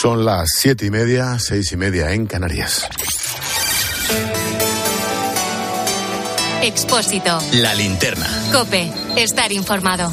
Son 0.00 0.24
las 0.24 0.50
siete 0.56 0.86
y 0.86 0.92
media, 0.92 1.40
seis 1.40 1.72
y 1.72 1.76
media 1.76 2.12
en 2.12 2.26
Canarias. 2.26 2.88
Expósito. 6.62 7.36
La 7.54 7.74
linterna. 7.74 8.28
Cope. 8.52 8.92
Estar 9.16 9.50
informado. 9.50 10.08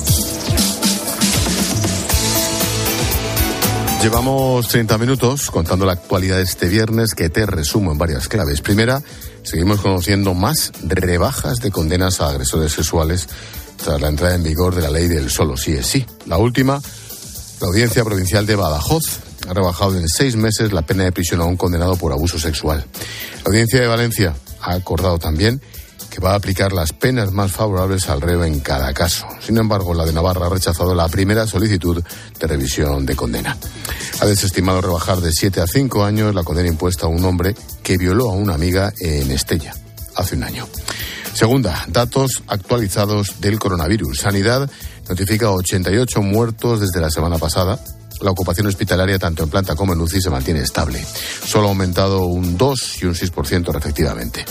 Llevamos 4.02 4.68
30 4.70 4.98
minutos 4.98 5.52
contando 5.52 5.86
la 5.86 5.94
actualidad 5.94 6.38
de 6.38 6.44
este 6.44 6.68
viernes 6.68 7.14
que 7.14 7.30
te 7.30 7.46
resumo 7.46 7.92
en 7.92 8.00
varias 8.00 8.28
claves. 8.28 8.62
Primera, 8.62 9.04
seguimos 9.44 9.82
conociendo 9.82 10.34
más 10.34 10.72
rebajas 10.82 11.60
de 11.60 11.70
condenas 11.70 12.22
a 12.22 12.30
agresores 12.30 12.72
sexuales 12.72 13.30
tras 13.84 14.02
la 14.02 14.08
entrada 14.08 14.34
en 14.34 14.42
vigor 14.42 14.74
de 14.74 14.82
la 14.82 14.90
ley 14.90 15.08
del 15.08 15.30
solo 15.30 15.56
sí 15.56 15.74
es 15.74 15.86
sí. 15.86 16.04
La 16.26 16.40
última, 16.40 16.82
la 17.62 17.68
Audiencia 17.68 18.04
Provincial 18.04 18.48
de 18.48 18.56
Badajoz 18.56 19.20
ha 19.48 19.54
rebajado 19.54 19.98
en 19.98 20.08
seis 20.08 20.36
meses 20.36 20.72
la 20.72 20.82
pena 20.82 21.04
de 21.04 21.12
prisión 21.12 21.42
a 21.42 21.46
un 21.46 21.58
condenado 21.58 21.96
por 21.96 22.12
abuso 22.12 22.40
sexual. 22.40 22.86
La 23.44 23.50
Audiencia 23.50 23.80
de 23.80 23.88
Valencia 23.88 24.36
ha 24.62 24.74
acordado 24.74 25.20
también 25.20 25.62
que 26.10 26.22
va 26.22 26.32
a 26.32 26.36
aplicar 26.36 26.72
las 26.72 26.94
penas 26.94 27.34
más 27.34 27.52
favorables 27.52 28.08
al 28.08 28.22
reo 28.22 28.46
en 28.46 28.62
cada 28.62 28.94
caso. 28.94 29.28
Sin 29.42 29.58
embargo, 29.58 29.94
la 29.94 30.06
de 30.06 30.14
Navarra 30.14 30.46
ha 30.46 30.50
rechazado 30.50 30.96
la 30.96 31.10
primera 31.10 31.46
solicitud 31.46 32.02
de 32.40 32.48
revisión 32.48 33.06
de 33.06 33.18
condena. 33.18 33.58
Ha 34.22 34.26
desestimado 34.26 34.80
rebajar 34.80 35.20
de 35.20 35.34
siete 35.34 35.60
a 35.60 35.68
cinco 35.68 36.06
años 36.06 36.34
la 36.34 36.44
condena 36.44 36.70
impuesta 36.70 37.06
a 37.06 37.10
un 37.10 37.26
hombre 37.26 37.54
que 37.84 37.98
violó 37.98 38.30
a 38.30 38.34
una 38.34 38.54
amiga 38.54 38.94
en 39.00 39.30
Estella 39.30 39.74
hace 40.16 40.36
un 40.36 40.46
año. 40.46 40.68
Segunda, 41.34 41.84
datos 41.90 42.44
actualizados 42.48 43.42
del 43.42 43.60
coronavirus. 43.60 44.20
Sanidad 44.20 44.70
notifica 45.10 45.52
88 45.52 46.22
muertos 46.22 46.80
desde 46.80 47.02
la 47.02 47.10
semana 47.10 47.38
pasada. 47.38 47.78
La 48.22 48.32
ocupación 48.32 48.68
hospitalaria, 48.68 49.20
tanto 49.20 49.44
en 49.44 49.50
planta 49.50 49.76
como 49.76 49.94
en 49.94 50.02
UCI, 50.02 50.22
se 50.22 50.30
mantiene 50.30 50.62
estable. 50.62 51.04
Solo 51.46 51.68
ha 51.68 51.70
aumentado 51.70 52.26
un 52.26 52.58
2 52.58 53.02
y 53.02 53.06
un 53.06 53.14
6% 53.14 53.74
respectivamente. 53.74 54.46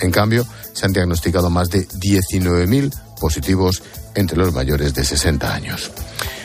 En 0.00 0.10
cambio, 0.10 0.46
se 0.72 0.86
han 0.86 0.92
diagnosticado 0.92 1.50
más 1.50 1.70
de 1.70 1.86
19.000 1.88 2.92
positivos 3.20 3.82
entre 4.14 4.36
los 4.36 4.52
mayores 4.52 4.94
de 4.94 5.04
60 5.04 5.54
años. 5.54 5.90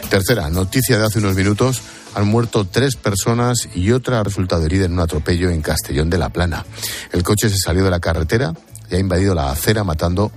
Tercera, 0.09 0.49
noticia 0.49 0.97
de 0.97 1.05
hace 1.05 1.19
unos 1.19 1.35
minutos. 1.35 1.81
Han 2.15 2.27
muerto 2.27 2.65
tres 2.65 2.95
personas 2.95 3.69
y 3.75 3.91
otra 3.91 4.19
ha 4.19 4.23
resultado 4.23 4.65
herida 4.65 4.85
en 4.85 4.93
un 4.93 4.99
atropello 4.99 5.49
en 5.49 5.61
Castellón 5.61 6.09
de 6.09 6.17
la 6.17 6.29
Plana. 6.29 6.65
El 7.11 7.23
coche 7.23 7.49
se 7.49 7.57
salió 7.57 7.83
de 7.83 7.91
la 7.91 7.99
carretera 7.99 8.53
y 8.89 8.95
ha 8.95 8.99
invadido 8.99 9.35
la 9.35 9.51
acera 9.51 9.83
matando 9.83 10.31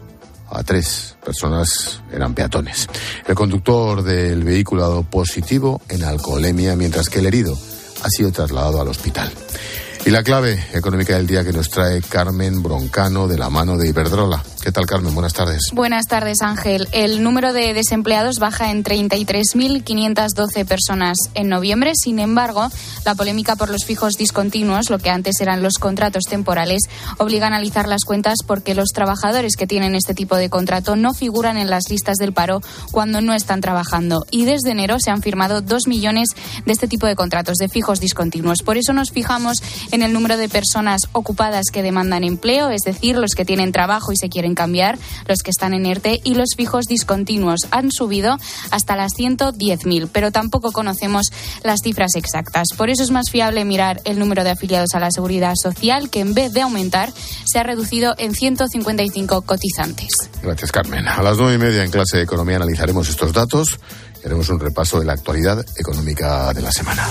a 0.53 0.63
tres 0.63 1.17
personas, 1.25 2.01
eran 2.13 2.35
peatones. 2.35 2.89
El 3.27 3.35
conductor 3.35 4.03
del 4.03 4.45
vehículo 4.45 4.85
ha 4.85 4.89
dado 4.89 5.03
positivo 5.03 5.81
en 5.89 6.05
alcoholemia, 6.05 6.77
mientras 6.77 7.09
que 7.09 7.21
el 7.21 7.27
herido 7.27 7.57
ha 8.03 8.09
sido 8.09 8.33
trasladado 8.33 8.81
al 8.81 8.89
hospital. 8.89 9.33
Y 10.05 10.11
la 10.11 10.25
clave 10.25 10.59
económica 10.73 11.15
del 11.15 11.29
día 11.29 11.45
que 11.45 11.53
nos 11.53 11.71
trae 11.71 12.03
Carmen 12.03 12.61
Broncano 12.61 13.29
de 13.29 13.39
la 13.39 13.49
mano 13.51 13.77
de 13.77 13.89
Iberdrola. 13.89 14.43
¿Qué 14.61 14.71
tal, 14.71 14.87
Carmen? 14.87 15.15
Buenas 15.15 15.33
tardes. 15.33 15.71
Buenas 15.73 16.07
tardes, 16.07 16.41
Ángel. 16.41 16.89
El 16.93 17.23
número 17.23 17.53
de 17.53 17.73
desempleados 17.75 18.39
baja 18.39 18.71
en 18.71 18.85
33.512 18.85 20.65
personas 20.67 21.19
en 21.35 21.49
noviembre. 21.49 21.93
Sin 21.95 22.21
embargo, 22.21 22.69
la 23.05 23.17
polémica 23.17 23.57
por 23.57 23.71
los 23.71 23.85
fijos 23.85 24.17
discontinuos, 24.17 24.89
lo 24.89 24.99
que 24.99 25.11
antes 25.11 25.41
eran 25.41 25.63
los 25.63 25.79
contratos 25.79 26.25
temporales, 26.29 26.83
obliga 27.19 27.47
a 27.47 27.49
analizar 27.49 27.89
las 27.89 28.05
cuentas 28.05 28.39
porque 28.47 28.75
los 28.75 28.91
trabajadores 28.91 29.57
que 29.57 29.67
tienen 29.67 29.97
este 29.97 30.15
tipo 30.15 30.37
de 30.37 30.49
contrato 30.49 30.95
no 30.95 31.13
figuran 31.13 31.57
en 31.57 31.71
las 31.71 31.91
listas 31.91 32.17
del 32.17 32.33
paro 32.33 32.61
cuando 32.93 33.21
no 33.21 33.35
están 33.35 33.61
trabajando. 33.61 34.27
Y 34.31 34.45
desde 34.45 34.71
enero 34.71 34.99
se 35.01 35.11
han 35.11 35.23
firmado 35.23 35.61
dos 35.61 35.89
millones 35.89 36.29
de 36.65 36.73
este 36.73 36.87
tipo 36.87 37.07
de 37.07 37.17
contratos 37.17 37.57
de 37.57 37.69
fijos 37.69 37.99
discontinuos. 37.99 38.63
Por 38.63 38.77
eso 38.77 38.93
nos 38.93 39.11
fijamos 39.11 39.61
en 39.93 40.03
el 40.03 40.13
número 40.13 40.37
de 40.37 40.49
personas 40.49 41.09
ocupadas 41.13 41.67
que 41.73 41.83
demandan 41.83 42.25
empleo, 42.25 42.71
es 42.71 42.83
decir, 42.83 43.17
los 43.17 43.35
que 43.35 43.45
tienen 43.45 43.71
trabajo 43.71 44.11
y 44.13 44.17
se 44.17 44.29
quieren 44.29 44.55
cambiar, 44.55 44.99
los 45.29 45.43
que 45.43 45.51
están 45.51 45.75
en 45.75 45.87
ERTE 45.87 46.21
y 46.25 46.35
los 46.35 46.51
fijos 46.57 46.87
discontinuos. 46.87 47.69
Han 47.71 47.93
subido 47.93 48.39
hasta 48.71 48.97
las 48.97 49.13
110.000, 49.13 50.09
pero 50.13 50.33
tampoco 50.33 50.73
conocemos 50.73 51.27
las 51.63 51.81
cifras 51.83 52.15
exactas. 52.17 52.69
Por 52.77 52.91
eso 52.91 53.03
es 53.03 53.11
más 53.11 53.31
fiable 53.31 53.65
mirar 53.65 54.01
el 54.05 54.19
número 54.19 54.45
de 54.45 54.51
afiliados 54.51 54.95
a 54.95 55.01
la 55.01 55.11
seguridad 55.11 55.55
social, 55.55 56.11
que 56.11 56.21
en 56.21 56.35
vez 56.35 56.53
de 56.53 56.63
aumentar, 56.63 57.13
se 57.45 57.59
ha 57.59 57.63
reducido 57.63 58.15
en 58.19 58.35
155 58.35 59.43
cotizantes. 59.43 60.09
Gracias, 60.43 60.73
Carmen. 60.73 61.07
A 61.07 61.23
las 61.23 61.37
nueve 61.37 61.55
y 61.55 61.59
media 61.59 61.85
en 61.85 61.91
clase 61.91 62.17
de 62.17 62.23
economía 62.23 62.57
analizaremos 62.57 63.09
estos 63.09 63.33
datos 63.33 63.79
y 64.23 64.27
haremos 64.27 64.49
un 64.49 64.61
repaso 64.61 64.99
de 64.99 65.07
la 65.07 65.13
actualidad 65.13 65.65
económica 65.77 66.53
de 66.55 66.63
la 66.63 66.73
semana. 66.73 67.07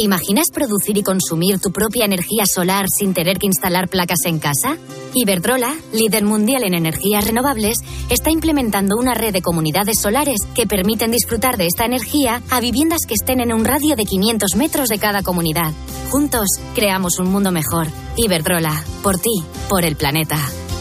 ¿Te 0.00 0.06
imaginas 0.06 0.46
producir 0.50 0.96
y 0.96 1.02
consumir 1.02 1.60
tu 1.60 1.72
propia 1.72 2.06
energía 2.06 2.46
solar 2.46 2.86
sin 2.88 3.12
tener 3.12 3.36
que 3.36 3.48
instalar 3.48 3.86
placas 3.90 4.20
en 4.24 4.38
casa? 4.38 4.78
Iberdrola, 5.12 5.74
líder 5.92 6.24
mundial 6.24 6.62
en 6.62 6.72
energías 6.72 7.26
renovables, 7.26 7.80
está 8.08 8.30
implementando 8.30 8.96
una 8.98 9.12
red 9.12 9.34
de 9.34 9.42
comunidades 9.42 10.00
solares 10.00 10.38
que 10.54 10.66
permiten 10.66 11.10
disfrutar 11.10 11.58
de 11.58 11.66
esta 11.66 11.84
energía 11.84 12.40
a 12.48 12.60
viviendas 12.60 13.00
que 13.06 13.12
estén 13.12 13.40
en 13.40 13.52
un 13.52 13.66
radio 13.66 13.94
de 13.94 14.06
500 14.06 14.56
metros 14.56 14.88
de 14.88 14.98
cada 14.98 15.22
comunidad. 15.22 15.74
Juntos, 16.08 16.48
creamos 16.74 17.18
un 17.18 17.30
mundo 17.30 17.52
mejor. 17.52 17.86
Iberdrola, 18.16 18.82
por 19.02 19.18
ti, 19.18 19.44
por 19.68 19.84
el 19.84 19.96
planeta. 19.96 20.38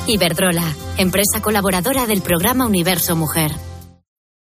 Iberdrola, 0.08 0.64
empresa 0.98 1.42
colaboradora 1.42 2.08
del 2.08 2.22
programa 2.22 2.66
Universo 2.66 3.18
Mujer. 3.18 3.52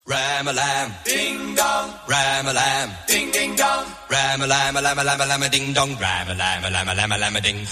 Ram-a-lam, 0.08 0.94
ding 1.04 1.56
dong, 1.56 1.90
ram-a-lam, 2.08 2.90
ding 3.08 3.32
ding 3.32 3.56
dong, 3.58 3.86
ram-a-lam, 4.08 4.76
lam 4.76 4.98
lam 5.02 5.18
lam 5.18 5.50
ding 5.50 5.74
dong, 5.74 5.98
ram-a-lam, 5.98 6.62
lam 6.62 6.96
lam 6.96 7.10
lam 7.20 7.42
ding. 7.42 7.66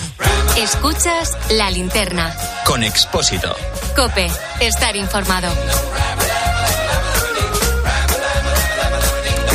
Escuchas 0.58 1.38
la 1.52 1.70
linterna. 1.70 2.36
Con 2.66 2.84
Expósito. 2.84 3.56
Cope. 3.96 4.32
Estar 4.60 4.96
informado. 4.96 5.54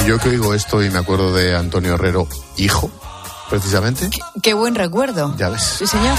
Y 0.01 0.07
yo 0.07 0.21
que 0.21 0.29
oigo 0.29 0.55
esto 0.55 0.81
y 0.81 0.89
me 0.91 1.01
acuerdo 1.01 1.35
de 1.35 1.57
Antonio 1.57 1.95
Herrero, 1.97 2.29
hijo, 2.59 2.93
precisamente. 3.51 4.09
Qué 4.41 4.55
buen 4.55 4.77
recuerdo. 4.77 5.35
Ya 5.37 5.49
ves. 5.49 5.65
Sí, 5.65 5.87
señor. 5.89 6.17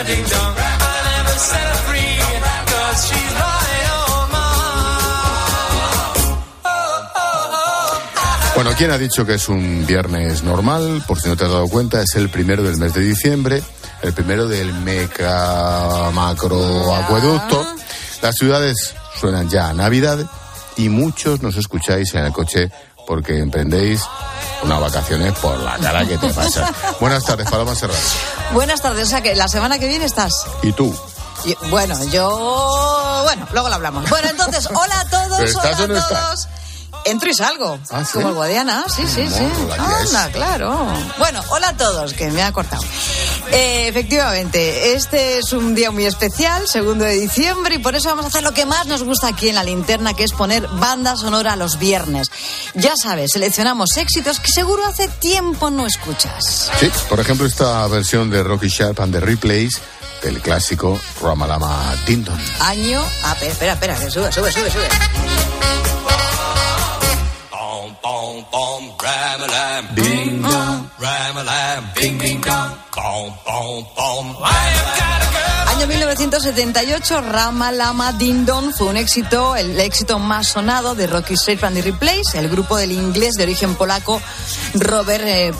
Ram-a-lam, 0.00 0.06
ding 0.06 0.24
dong, 0.30 0.56
I 0.56 0.68
never 1.18 1.38
set 1.38 1.60
her 1.60 1.76
free, 1.86 2.16
'cause 2.66 3.06
she's 3.06 3.32
my 3.34 3.68
own 3.92 4.30
Bueno, 8.54 8.70
¿quién 8.76 8.90
ha 8.90 8.98
dicho 8.98 9.24
que 9.26 9.34
es 9.34 9.48
un 9.48 9.86
viernes 9.86 10.42
normal? 10.42 11.02
Por 11.06 11.20
si 11.20 11.28
no 11.28 11.36
te 11.36 11.44
has 11.44 11.50
dado 11.50 11.68
cuenta, 11.68 12.02
es 12.02 12.14
el 12.14 12.30
primero 12.30 12.62
del 12.62 12.76
mes 12.78 12.94
de 12.94 13.00
diciembre, 13.00 13.62
el 14.02 14.12
primero 14.12 14.46
del 14.48 14.72
meca 14.72 16.10
macro 16.12 16.94
acueducto. 16.94 17.66
Las 18.22 18.36
ciudades 18.36 18.94
suenan 19.18 19.48
ya 19.48 19.68
a 19.68 19.74
Navidad 19.74 20.18
y 20.76 20.88
muchos 20.88 21.42
nos 21.42 21.56
escucháis 21.56 22.14
en 22.14 22.24
el 22.24 22.32
coche 22.32 22.70
porque 23.06 23.38
emprendéis 23.38 24.02
unas 24.62 24.80
vacaciones 24.80 25.32
por 25.38 25.58
la 25.58 25.76
cara 25.78 26.06
que 26.06 26.18
te 26.18 26.28
pasa. 26.34 26.72
Buenas 27.00 27.24
tardes, 27.24 27.48
Paloma 27.50 27.74
Serrano. 27.74 27.98
Buenas 28.52 28.80
tardes, 28.80 29.06
o 29.06 29.10
sea 29.10 29.20
que 29.22 29.34
la 29.34 29.48
semana 29.48 29.78
que 29.78 29.88
viene 29.88 30.04
estás. 30.04 30.32
¿Y 30.62 30.72
tú? 30.72 30.94
Y- 31.44 31.54
bueno, 31.70 31.96
yo. 32.06 33.22
Bueno, 33.24 33.46
luego 33.52 33.68
lo 33.68 33.74
hablamos. 33.76 34.08
Bueno, 34.10 34.28
entonces, 34.28 34.66
hola 34.74 35.00
a 35.00 35.04
todos, 35.08 35.40
¿Estás 35.40 35.64
hola 35.80 35.84
o 35.84 35.88
no 35.88 35.94
a 35.94 35.98
estás? 35.98 36.24
todos. 36.24 36.48
Entro 37.06 37.30
y 37.30 37.34
salgo. 37.34 37.78
Ah, 37.90 38.04
¿sí? 38.04 38.12
Como 38.12 38.28
el 38.28 38.34
Guadiana, 38.34 38.84
sí, 38.94 39.06
sí, 39.06 39.26
sí. 39.26 39.48
Anda, 39.78 40.28
claro. 40.32 40.86
Bueno, 41.18 41.40
hola 41.48 41.68
a 41.70 41.76
todos, 41.76 42.12
que 42.12 42.30
me 42.30 42.42
ha 42.42 42.52
cortado. 42.52 42.82
Eh, 43.52 43.88
efectivamente, 43.88 44.94
este 44.94 45.38
es 45.38 45.52
un 45.52 45.74
día 45.74 45.90
muy 45.90 46.06
especial, 46.06 46.68
segundo 46.68 47.04
de 47.04 47.14
diciembre, 47.14 47.74
y 47.74 47.78
por 47.78 47.96
eso 47.96 48.08
vamos 48.08 48.24
a 48.24 48.28
hacer 48.28 48.42
lo 48.42 48.52
que 48.52 48.64
más 48.64 48.86
nos 48.86 49.02
gusta 49.02 49.26
aquí 49.28 49.48
en 49.48 49.56
la 49.56 49.64
linterna, 49.64 50.14
que 50.14 50.22
es 50.24 50.32
poner 50.32 50.68
banda 50.68 51.16
sonora 51.16 51.56
los 51.56 51.78
viernes. 51.78 52.30
Ya 52.74 52.92
sabes, 53.00 53.32
seleccionamos 53.32 53.96
éxitos 53.96 54.38
que 54.38 54.52
seguro 54.52 54.84
hace 54.86 55.08
tiempo 55.08 55.70
no 55.70 55.86
escuchas. 55.86 56.70
Sí, 56.78 56.90
por 57.08 57.18
ejemplo, 57.18 57.46
esta 57.46 57.86
versión 57.88 58.30
de 58.30 58.42
Rocky 58.42 58.68
Sharp 58.68 59.00
and 59.00 59.12
the 59.14 59.20
Replays 59.20 59.80
del 60.22 60.40
clásico 60.40 61.00
Ramalama 61.20 61.94
Dindon. 62.06 62.38
Año. 62.60 63.02
Ah, 63.24 63.36
espera, 63.40 63.72
espera, 63.72 63.96
que 63.96 64.10
sube, 64.10 64.30
sube, 64.30 64.52
sube, 64.52 64.70
sube. 64.70 64.88
Boom, 67.50 67.96
boom, 68.02 68.46
boom, 68.52 68.96
ram-a-lam, 68.98 69.94
ding 69.94 70.42
dong, 70.42 70.89
ram-a-lam, 71.00 71.92
ding 71.94 72.18
ding 72.18 72.40
dong, 72.40 72.76
boom, 72.94 73.32
boom, 73.46 73.84
boom. 73.96 74.36
I 74.42 74.72
got 74.76 75.22
a 75.22 75.32
girl 75.32 75.50
año 75.80 75.86
1978, 75.86 77.22
Rama 77.22 77.72
Lama 77.72 78.12
Ding 78.12 78.44
Dong 78.44 78.70
fue 78.74 78.88
un 78.88 78.98
éxito, 78.98 79.56
el 79.56 79.80
éxito 79.80 80.18
más 80.18 80.48
sonado 80.48 80.94
de 80.94 81.06
Rocky 81.06 81.34
Straight 81.34 81.58
from 81.58 81.72
the 81.72 81.80
Replace, 81.80 82.38
el 82.38 82.50
grupo 82.50 82.76
del 82.76 82.92
inglés 82.92 83.32
de 83.36 83.44
origen 83.44 83.74
polaco 83.76 84.20
Robert 84.74 85.24
eh, 85.26 85.54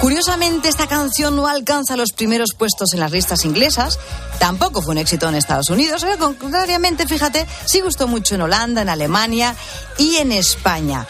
Curiosamente, 0.00 0.70
esta 0.70 0.86
canción 0.86 1.36
no 1.36 1.48
alcanza 1.48 1.96
los 1.96 2.12
primeros 2.12 2.54
puestos 2.56 2.94
en 2.94 3.00
las 3.00 3.12
listas 3.12 3.44
inglesas, 3.44 3.98
tampoco 4.38 4.80
fue 4.80 4.92
un 4.92 4.98
éxito 4.98 5.28
en 5.28 5.34
Estados 5.34 5.68
Unidos, 5.68 6.00
pero 6.02 6.34
contrariamente, 6.38 7.06
fíjate, 7.06 7.46
sí 7.66 7.80
gustó 7.80 8.08
mucho 8.08 8.36
en 8.36 8.40
Holanda, 8.40 8.80
en 8.80 8.88
Alemania 8.88 9.54
y 9.98 10.16
en 10.16 10.32
España. 10.32 11.06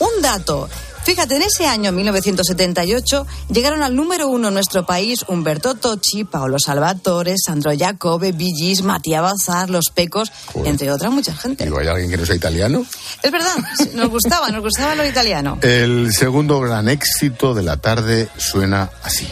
Un 0.00 0.20
dato, 0.20 0.68
Fíjate, 1.04 1.36
en 1.36 1.42
ese 1.42 1.66
año 1.66 1.92
1978 1.92 3.26
llegaron 3.50 3.82
al 3.82 3.96
número 3.96 4.28
uno 4.28 4.48
en 4.48 4.54
nuestro 4.54 4.84
país 4.84 5.24
Humberto 5.28 5.74
Tocci, 5.74 6.24
Paolo 6.24 6.58
Salvatore, 6.58 7.34
Sandro 7.44 7.72
Jacobe, 7.76 8.32
Bigis, 8.32 8.82
Matías 8.82 9.22
Bazar, 9.22 9.70
Los 9.70 9.90
Pecos, 9.90 10.30
entre 10.64 10.90
otras 10.92 11.10
mucha 11.10 11.34
gente. 11.34 11.64
¿hay 11.64 11.86
alguien 11.88 12.10
que 12.10 12.16
no 12.16 12.26
sea 12.26 12.36
italiano? 12.36 12.84
Es 13.22 13.30
verdad, 13.30 13.56
nos 13.94 14.08
gustaba, 14.10 14.50
nos 14.50 14.62
gustaba 14.62 14.94
lo 14.94 15.06
italiano. 15.06 15.58
El 15.62 16.12
segundo 16.12 16.60
gran 16.60 16.88
éxito 16.88 17.54
de 17.54 17.62
la 17.62 17.78
tarde 17.78 18.28
suena 18.36 18.90
así. 19.02 19.26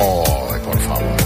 Oh, 0.00 0.24
por 0.64 0.80
favor. 0.80 1.16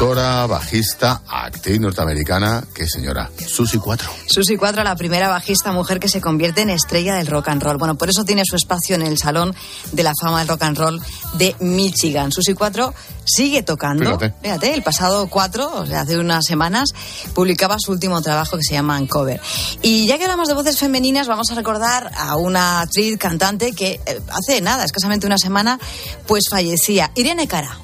Cantautora, 0.00 0.46
bajista, 0.46 1.20
actriz 1.28 1.78
norteamericana, 1.78 2.64
qué 2.74 2.86
señora, 2.86 3.30
Susie 3.46 3.78
4. 3.78 4.10
Susie 4.26 4.56
4, 4.56 4.82
la 4.82 4.96
primera 4.96 5.28
bajista 5.28 5.72
mujer 5.72 6.00
que 6.00 6.08
se 6.08 6.22
convierte 6.22 6.62
en 6.62 6.70
estrella 6.70 7.16
del 7.16 7.26
rock 7.26 7.48
and 7.48 7.62
roll. 7.62 7.76
Bueno, 7.76 7.96
por 7.96 8.08
eso 8.08 8.24
tiene 8.24 8.44
su 8.46 8.56
espacio 8.56 8.94
en 8.94 9.02
el 9.02 9.18
Salón 9.18 9.54
de 9.92 10.02
la 10.02 10.12
Fama 10.18 10.38
del 10.38 10.48
Rock 10.48 10.62
and 10.62 10.78
Roll 10.78 11.02
de 11.34 11.54
Michigan. 11.60 12.32
Susie 12.32 12.54
4 12.54 12.94
sigue 13.26 13.62
tocando. 13.62 14.18
Fíjate. 14.42 14.72
el 14.72 14.82
pasado 14.82 15.28
4, 15.28 15.70
o 15.70 15.86
sea, 15.86 16.00
hace 16.00 16.18
unas 16.18 16.46
semanas, 16.46 16.88
publicaba 17.34 17.76
su 17.78 17.92
último 17.92 18.22
trabajo 18.22 18.56
que 18.56 18.62
se 18.62 18.72
llama 18.72 18.98
Uncover. 18.98 19.38
Y 19.82 20.06
ya 20.06 20.16
que 20.16 20.24
hablamos 20.24 20.48
de 20.48 20.54
voces 20.54 20.78
femeninas, 20.78 21.28
vamos 21.28 21.50
a 21.50 21.54
recordar 21.54 22.10
a 22.16 22.36
una 22.36 22.80
actriz 22.80 23.18
cantante 23.18 23.72
que 23.72 24.00
eh, 24.06 24.20
hace 24.30 24.62
nada, 24.62 24.82
escasamente 24.82 25.26
una 25.26 25.36
semana, 25.36 25.78
pues 26.26 26.44
fallecía, 26.48 27.10
Irene 27.14 27.46
Cara. 27.46 27.76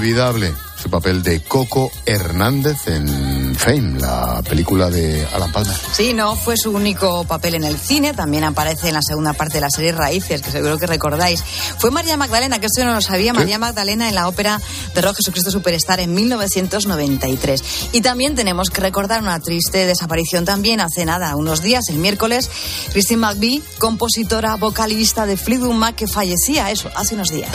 Inolvidable 0.00 0.54
su 0.80 0.88
papel 0.88 1.22
de 1.22 1.42
Coco 1.42 1.92
Hernández 2.06 2.86
en 2.86 3.54
Fame, 3.54 4.00
la 4.00 4.42
película 4.48 4.88
de 4.88 5.26
Alan 5.26 5.52
Palmer. 5.52 5.76
Sí, 5.92 6.14
no 6.14 6.36
fue 6.36 6.56
su 6.56 6.70
único 6.70 7.24
papel 7.24 7.56
en 7.56 7.64
el 7.64 7.76
cine, 7.76 8.14
también 8.14 8.44
aparece 8.44 8.88
en 8.88 8.94
la 8.94 9.02
segunda 9.02 9.34
parte 9.34 9.54
de 9.54 9.60
la 9.60 9.68
serie 9.68 9.92
Raíces, 9.92 10.40
que 10.40 10.50
seguro 10.50 10.78
que 10.78 10.86
recordáis. 10.86 11.44
Fue 11.76 11.90
María 11.90 12.16
Magdalena, 12.16 12.60
que 12.60 12.66
esto 12.66 12.82
no 12.82 12.94
lo 12.94 13.02
sabía, 13.02 13.34
María 13.34 13.58
Magdalena 13.58 14.08
en 14.08 14.14
la 14.14 14.26
ópera 14.26 14.58
de 14.94 15.02
Rock 15.02 15.16
Jesucristo 15.16 15.50
Superstar 15.50 16.00
en 16.00 16.14
1993. 16.14 17.62
Y 17.92 18.00
también 18.00 18.34
tenemos 18.34 18.70
que 18.70 18.80
recordar 18.80 19.20
una 19.20 19.38
triste 19.38 19.84
desaparición 19.84 20.46
también 20.46 20.80
hace 20.80 21.04
nada, 21.04 21.36
unos 21.36 21.60
días, 21.60 21.84
el 21.90 21.96
miércoles, 21.96 22.48
Christine 22.92 23.20
McVie, 23.20 23.62
compositora, 23.78 24.56
vocalista 24.56 25.26
de 25.26 25.36
Fleetwood 25.36 25.74
Mac, 25.74 25.94
que 25.94 26.06
fallecía, 26.06 26.70
eso, 26.70 26.90
hace 26.94 27.16
unos 27.16 27.28
días. 27.28 27.50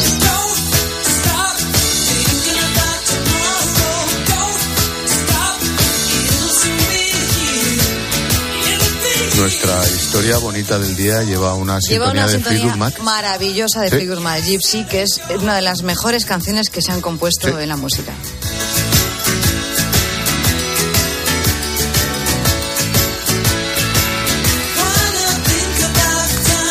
Nuestra 9.45 9.85
historia 9.85 10.39
bonita 10.39 10.79
del 10.79 10.95
día 10.95 11.21
lleva 11.21 11.53
una 11.53 11.79
sintonía, 11.79 12.25
de 12.25 12.39
Fleetwood 12.39 12.77
Mac. 12.77 12.99
Maravillosa 13.01 13.81
de 13.81 13.91
Fleetwood 13.91 14.21
Mac, 14.21 14.43
Gypsy, 14.43 14.85
que 14.85 15.03
es 15.03 15.21
una 15.39 15.55
de 15.55 15.61
las 15.61 15.83
mejores 15.83 16.25
canciones 16.25 16.71
que 16.71 16.81
se 16.81 16.91
han 16.91 16.99
compuesto 16.99 17.59
en 17.59 17.69
la 17.69 17.77
música. 17.77 18.11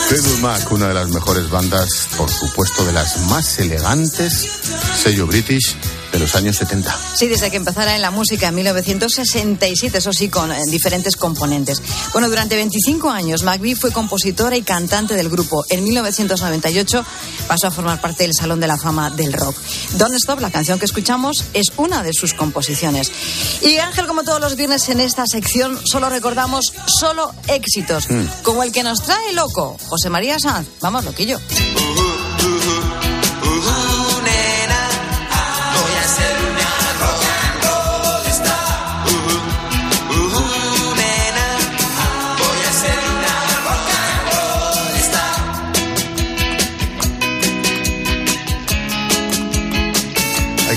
Fleetwood 0.09 0.39
Mac, 0.41 0.73
una 0.73 0.89
de 0.89 0.95
las 0.95 1.09
mejores 1.11 1.49
bandas, 1.49 2.09
por 2.17 2.29
supuesto, 2.29 2.85
de 2.85 2.93
las 2.93 3.19
más 3.29 3.57
elegantes, 3.61 4.49
sello 5.01 5.29
British 5.29 5.77
de 6.15 6.21
los 6.21 6.37
años 6.37 6.57
70. 6.57 6.97
Sí, 7.17 7.27
desde 7.27 7.51
que 7.51 7.57
empezara 7.57 7.97
en 7.97 8.01
la 8.01 8.13
música 8.13 8.47
en 8.47 8.55
1967, 8.55 9.99
eso 9.99 10.13
sí, 10.13 10.29
con 10.29 10.53
eh, 10.53 10.61
diferentes 10.69 11.17
componentes. 11.17 11.83
Bueno, 12.13 12.29
durante 12.29 12.55
25 12.55 13.11
años, 13.11 13.43
McVie 13.43 13.75
fue 13.75 13.91
compositora 13.91 14.57
y 14.57 14.63
cantante 14.63 15.15
del 15.15 15.29
grupo. 15.29 15.65
En 15.71 15.83
1998 15.83 17.05
pasó 17.49 17.67
a 17.67 17.71
formar 17.73 18.01
parte 18.01 18.23
del 18.23 18.33
Salón 18.33 18.61
de 18.61 18.69
la 18.69 18.79
Fama 18.79 19.11
del 19.11 19.33
Rock. 19.33 19.57
Don't 19.95 20.15
Stop, 20.15 20.39
la 20.41 20.53
canción 20.53 20.79
que 20.79 20.85
escuchamos, 20.85 21.47
es 21.53 21.73
una 21.79 22.05
de 22.05 22.13
sus 22.13 22.33
composiciones. 22.33 23.11
Y 23.63 23.79
Ángel, 23.79 24.07
como 24.07 24.23
todos 24.23 24.41
los 24.41 24.55
viernes 24.55 24.89
en 24.91 25.01
esta 25.01 25.27
sección, 25.27 25.81
solo 25.85 26.11
recordamos 26.11 26.73
solo 26.87 27.35
éxitos, 27.49 28.09
mm. 28.09 28.43
como 28.45 28.63
el 28.63 28.71
que 28.71 28.85
nos 28.85 29.03
trae 29.03 29.33
loco, 29.33 29.77
José 29.89 30.11
María 30.11 30.39
Sanz. 30.39 30.69
Vamos, 30.81 31.05
loquillo. 31.05 31.41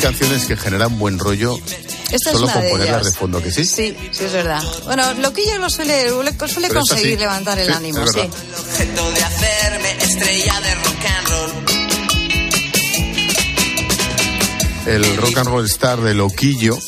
canciones 0.07 0.45
que 0.45 0.55
generan 0.55 0.97
buen 0.97 1.19
rollo 1.19 1.59
solo 2.23 2.47
con 2.47 2.69
ponerlas 2.69 3.07
de 3.07 3.11
fondo, 3.11 3.43
¿que 3.43 3.51
sí? 3.51 3.65
Sí, 3.65 3.93
sí, 4.11 4.23
es 4.23 4.31
verdad. 4.31 4.63
Bueno, 4.85 5.13
Loquillo 5.15 5.57
lo 5.57 5.69
suele, 5.69 6.09
suele 6.47 6.69
conseguir 6.69 7.19
levantar 7.19 7.59
el 7.59 7.69
ánimo, 7.73 8.07
sí. 8.07 8.21
El 8.21 8.29
objeto 8.57 9.11
de 9.11 9.23
hacerme 9.23 9.97
estrella 10.01 10.61
de 10.61 10.75
rock 10.75 11.05
and 11.17 11.27
roll. 11.27 11.51
El 14.87 15.17
rock 15.17 15.37
and 15.39 15.47
roll 15.49 15.65
star 15.65 15.99
de 15.99 16.13
Loquillo, 16.13 16.79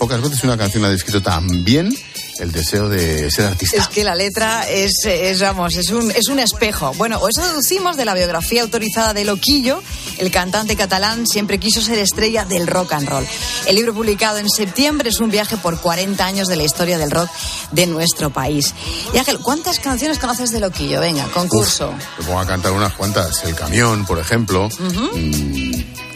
pocas 0.00 0.20
veces 0.20 0.42
una 0.42 0.58
canción 0.58 0.84
ha 0.84 0.88
descrito 0.88 1.22
tan 1.22 1.62
bien 1.62 1.96
el 2.40 2.50
deseo 2.50 2.88
de 2.88 3.30
ser 3.30 3.46
artista. 3.46 3.76
Es 3.76 3.88
que 3.88 4.02
la 4.02 4.14
letra 4.14 4.68
es, 4.68 5.04
es, 5.04 5.40
vamos, 5.40 5.76
es 5.76 5.90
un, 5.90 6.10
es 6.10 6.28
un 6.28 6.40
espejo. 6.40 6.92
Bueno, 6.94 7.18
o 7.18 7.28
eso 7.28 7.46
deducimos 7.46 7.96
de 7.96 8.04
la 8.04 8.14
biografía 8.14 8.62
autorizada 8.62 9.14
de 9.14 9.24
Loquillo. 9.24 9.80
El 10.18 10.30
cantante 10.30 10.76
catalán 10.76 11.26
siempre 11.26 11.58
quiso 11.58 11.80
ser 11.80 11.98
estrella 11.98 12.44
del 12.44 12.66
rock 12.66 12.92
and 12.92 13.08
roll. 13.08 13.26
El 13.66 13.76
libro 13.76 13.94
publicado 13.94 14.38
en 14.38 14.48
septiembre 14.48 15.08
es 15.10 15.20
un 15.20 15.30
viaje 15.30 15.56
por 15.56 15.80
40 15.80 16.24
años 16.24 16.48
de 16.48 16.56
la 16.56 16.64
historia 16.64 16.98
del 16.98 17.10
rock 17.10 17.30
de 17.72 17.86
nuestro 17.86 18.30
país. 18.30 18.74
Y 19.12 19.18
Ángel, 19.18 19.38
¿cuántas 19.38 19.78
canciones 19.80 20.18
conoces 20.18 20.50
de 20.50 20.60
Loquillo? 20.60 21.00
Venga, 21.00 21.26
concurso. 21.28 21.90
Uf, 22.18 22.26
pongo 22.26 22.40
a 22.40 22.46
cantar 22.46 22.72
unas 22.72 22.92
cuantas. 22.94 23.44
El 23.44 23.54
camión, 23.54 24.06
por 24.06 24.18
ejemplo. 24.18 24.68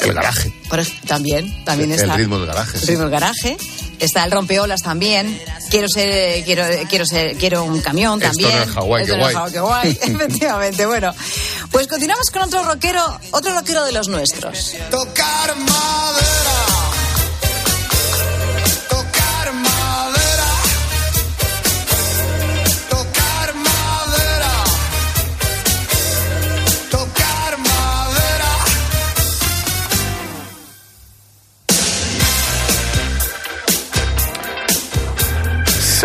El 0.00 0.14
garaje. 0.14 0.52
también, 1.06 1.64
también 1.64 1.92
el, 1.92 1.98
está. 1.98 2.12
El 2.12 2.18
ritmo 2.18 2.38
del 2.38 2.46
garaje. 2.46 2.78
El 2.78 2.86
ritmo 2.86 3.02
del 3.02 3.10
garaje. 3.10 3.56
Está 3.98 4.24
el 4.24 4.30
rompeolas 4.30 4.82
también. 4.82 5.40
Quiero 5.70 5.88
ser, 5.88 6.44
quiero, 6.44 6.64
quiero 6.88 7.04
ser, 7.04 7.36
quiero 7.36 7.64
un 7.64 7.80
camión 7.80 8.18
también. 8.18 8.50
Esto 8.50 8.66
no 8.66 8.72
Hawái, 8.74 9.52
qué 9.52 9.60
guay. 9.60 9.90
Efectivamente, 10.02 10.86
bueno. 10.86 11.14
Pues 11.70 11.86
continuamos 11.86 12.30
con 12.30 12.42
otro 12.42 12.62
rockero, 12.64 13.20
otro 13.32 13.54
rockero 13.54 13.84
de 13.84 13.92
los 13.92 14.08
nuestros. 14.08 14.74
Tocar 14.90 15.56
madera. 15.56 16.27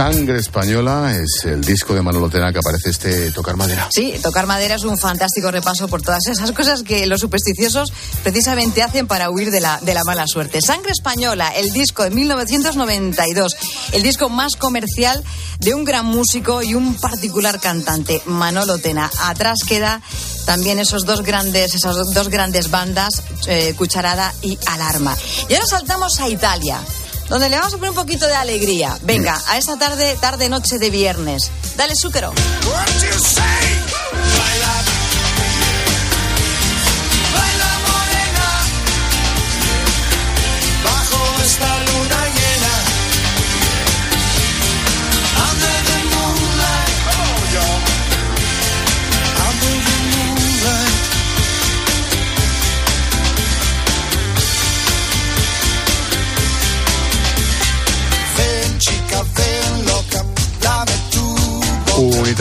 Sangre 0.03 0.37
Española 0.37 1.15
es 1.15 1.45
el 1.45 1.61
disco 1.61 1.93
de 1.93 2.01
Manolo 2.01 2.29
Tena 2.29 2.51
que 2.51 2.59
aparece 2.59 2.89
este 2.89 3.31
Tocar 3.31 3.55
Madera. 3.55 3.87
Sí, 3.89 4.13
tocar 4.21 4.47
madera 4.47 4.75
es 4.75 4.83
un 4.83 4.97
fantástico 4.97 5.49
repaso 5.49 5.87
por 5.87 6.01
todas 6.01 6.27
esas 6.27 6.51
cosas 6.51 6.83
que 6.83 7.07
los 7.07 7.21
supersticiosos 7.21 7.93
precisamente 8.21 8.83
hacen 8.83 9.07
para 9.07 9.29
huir 9.29 9.49
de 9.49 9.61
la, 9.61 9.79
de 9.79 9.93
la 9.93 10.03
mala 10.03 10.27
suerte. 10.27 10.59
Sangre 10.61 10.91
Española, 10.91 11.53
el 11.55 11.71
disco 11.71 12.03
de 12.03 12.09
1992, 12.09 13.55
el 13.93 14.03
disco 14.03 14.27
más 14.27 14.57
comercial 14.57 15.23
de 15.59 15.73
un 15.73 15.85
gran 15.85 16.05
músico 16.05 16.61
y 16.61 16.75
un 16.75 16.95
particular 16.95 17.61
cantante, 17.61 18.21
Manolo 18.25 18.79
Tena. 18.79 19.09
Atrás 19.21 19.59
queda 19.65 20.01
también 20.45 20.79
esos 20.79 21.05
dos 21.05 21.21
grandes, 21.21 21.75
esas 21.75 21.95
dos 22.13 22.27
grandes 22.27 22.69
bandas, 22.69 23.23
eh, 23.47 23.73
Cucharada 23.77 24.33
y 24.41 24.59
Alarma. 24.65 25.15
Y 25.47 25.53
ahora 25.53 25.65
saltamos 25.65 26.19
a 26.19 26.27
Italia 26.27 26.81
donde 27.33 27.49
le 27.49 27.57
vamos 27.57 27.73
a 27.73 27.77
poner 27.77 27.89
un 27.89 27.95
poquito 27.95 28.27
de 28.27 28.35
alegría. 28.35 28.95
Venga, 29.01 29.41
a 29.47 29.57
esta 29.57 29.75
tarde, 29.75 30.15
tarde, 30.21 30.49
noche 30.49 30.77
de 30.77 30.91
viernes. 30.91 31.49
Dale, 31.75 31.95
Zúquero. 31.95 32.31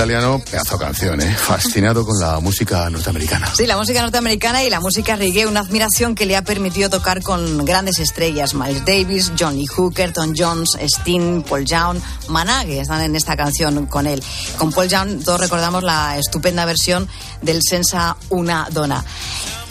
Italiano, 0.03 0.41
pedazo 0.41 0.77
canción, 0.79 1.21
¿eh? 1.21 1.33
fascinado 1.33 2.05
con 2.05 2.19
la 2.19 2.41
música 2.41 2.91
norteamericana. 2.91 3.53
Sí, 3.55 3.67
la 3.67 3.77
música 3.77 4.03
norteamericana 4.03 4.65
y 4.65 4.69
la 4.69 4.81
música 4.81 5.15
reggae, 5.15 5.47
una 5.47 5.61
admiración 5.61 6.17
que 6.17 6.27
le 6.27 6.37
ha 6.37 6.43
permitido 6.43 6.91
tocar 6.91 7.23
con 7.23 7.65
grandes 7.65 8.01
estrellas, 8.01 8.53
Miles 8.53 8.85
Davis, 8.85 9.31
Johnny 9.39 9.65
Hooker, 9.65 10.13
Tom 10.13 10.33
Jones, 10.37 10.71
Sting, 10.81 11.43
Paul 11.43 11.65
Young, 11.65 12.01
Managhe 12.27 12.81
están 12.81 13.01
en 13.03 13.15
esta 13.15 13.37
canción 13.37 13.87
con 13.87 14.09
él. 14.09 14.21
Con 14.59 14.73
Paul 14.73 14.89
Young 14.89 15.23
todos 15.23 15.39
recordamos 15.39 15.85
la 15.85 16.19
estupenda 16.19 16.65
versión 16.65 17.07
del 17.41 17.61
Sensa 17.63 18.17
Una 18.31 18.67
Donna. 18.73 19.05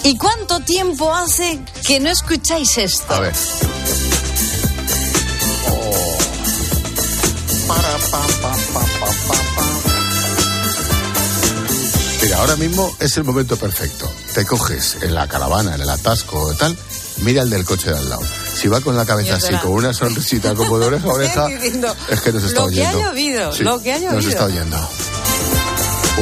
¿Y 0.03 0.17
cuánto 0.17 0.61
tiempo 0.61 1.13
hace 1.13 1.59
que 1.85 1.99
no 1.99 2.09
escucháis 2.09 2.77
esto? 2.77 3.13
A 3.13 3.19
ver. 3.19 3.33
Oh. 5.67 6.17
Para, 7.67 7.97
pa, 8.09 8.21
pa, 8.41 8.55
pa, 8.73 8.79
pa, 8.79 8.79
pa, 8.79 8.80
Mira, 12.31 12.39
ahora 12.43 12.55
mismo 12.55 12.95
es 13.01 13.17
el 13.17 13.25
momento 13.25 13.57
perfecto. 13.57 14.09
Te 14.33 14.45
coges 14.45 14.95
en 15.01 15.13
la 15.13 15.27
caravana, 15.27 15.75
en 15.75 15.81
el 15.81 15.89
atasco 15.89 16.39
o 16.41 16.53
tal, 16.53 16.77
mira 17.17 17.41
el 17.41 17.49
del 17.49 17.65
coche 17.65 17.89
de 17.91 17.97
al 17.97 18.07
lado. 18.07 18.21
Si 18.55 18.69
va 18.69 18.79
con 18.79 18.95
la 18.95 19.05
cabeza 19.05 19.35
así, 19.35 19.53
con 19.55 19.71
una 19.73 19.93
sonrisita 19.93 20.55
como 20.55 20.79
de 20.79 20.85
oreja 20.85 21.07
a 21.07 21.11
oreja, 21.11 21.47
es 22.09 22.21
que 22.21 22.31
nos 22.31 22.43
está 22.45 22.61
lo 22.61 22.67
que 22.69 22.75
oyendo. 22.79 22.99
ha 22.99 23.09
llovido, 23.09 23.51
lo 23.59 23.81
que 23.83 23.91
ha 23.91 23.99
Nos 23.99 24.13
llovido. 24.13 24.29
está 24.29 24.45
oyendo. 24.45 24.89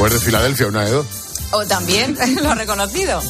O 0.00 0.06
es 0.08 0.12
de 0.14 0.18
Filadelfia, 0.18 0.66
una 0.66 0.84
de 0.84 0.90
dos. 0.90 1.06
O 1.52 1.64
también 1.66 2.18
lo 2.42 2.50
ha 2.50 2.54
reconocido. 2.56 3.22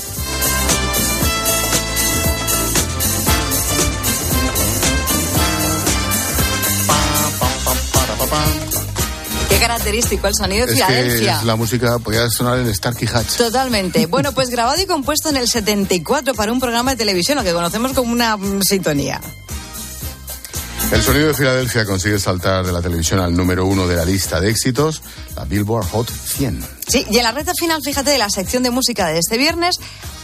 Para, 6.87 8.17
pa, 8.19 8.27
pa. 8.27 8.60
Qué 9.51 9.59
característico 9.59 10.27
el 10.29 10.35
sonido 10.35 10.67
de 10.67 10.73
Es 10.73 10.79
que 10.79 10.87
Filadelfia. 10.87 11.39
es 11.39 11.45
la 11.45 11.57
música 11.57 11.99
podía 11.99 12.31
sonar 12.31 12.59
en 12.61 12.75
Starkey 12.75 13.09
Hatch. 13.13 13.37
Totalmente. 13.37 14.07
Bueno, 14.11 14.33
pues 14.33 14.51
grabado 14.51 14.81
y 14.81 14.87
compuesto 14.87 15.29
en 15.29 15.37
el 15.37 15.49
74 15.49 16.35
para 16.35 16.53
un 16.53 16.59
programa 16.61 16.93
de 16.93 16.97
televisión, 16.97 17.37
lo 17.39 17.45
que 17.45 17.53
conocemos 17.53 17.93
como 17.93 18.13
una 18.13 18.37
mm, 18.37 18.63
sintonía. 18.63 19.21
El 20.93 21.03
sonido 21.03 21.29
de 21.29 21.35
Filadelfia 21.35 21.85
consigue 21.87 22.19
saltar 22.19 22.67
de 22.67 22.73
la 22.73 22.83
televisión 22.83 23.21
al 23.21 23.35
número 23.37 23.65
uno 23.67 23.87
de 23.87 23.95
la 23.95 24.05
lista 24.05 24.41
de 24.41 24.51
éxitos, 24.51 25.03
la 25.37 25.45
Billboard 25.45 25.87
Hot 25.91 26.11
100. 26.11 26.67
Sí, 26.89 27.07
y 27.09 27.19
en 27.19 27.23
la 27.23 27.31
recta 27.31 27.53
final, 27.55 27.81
fíjate, 27.85 28.11
de 28.11 28.19
la 28.19 28.29
sección 28.29 28.65
de 28.65 28.71
música 28.71 29.07
de 29.07 29.19
este 29.19 29.39
viernes, 29.39 29.77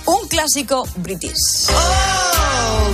un 0.07 0.27
clásico 0.29 0.87
british. 0.97 1.69
Oh, 1.71 2.91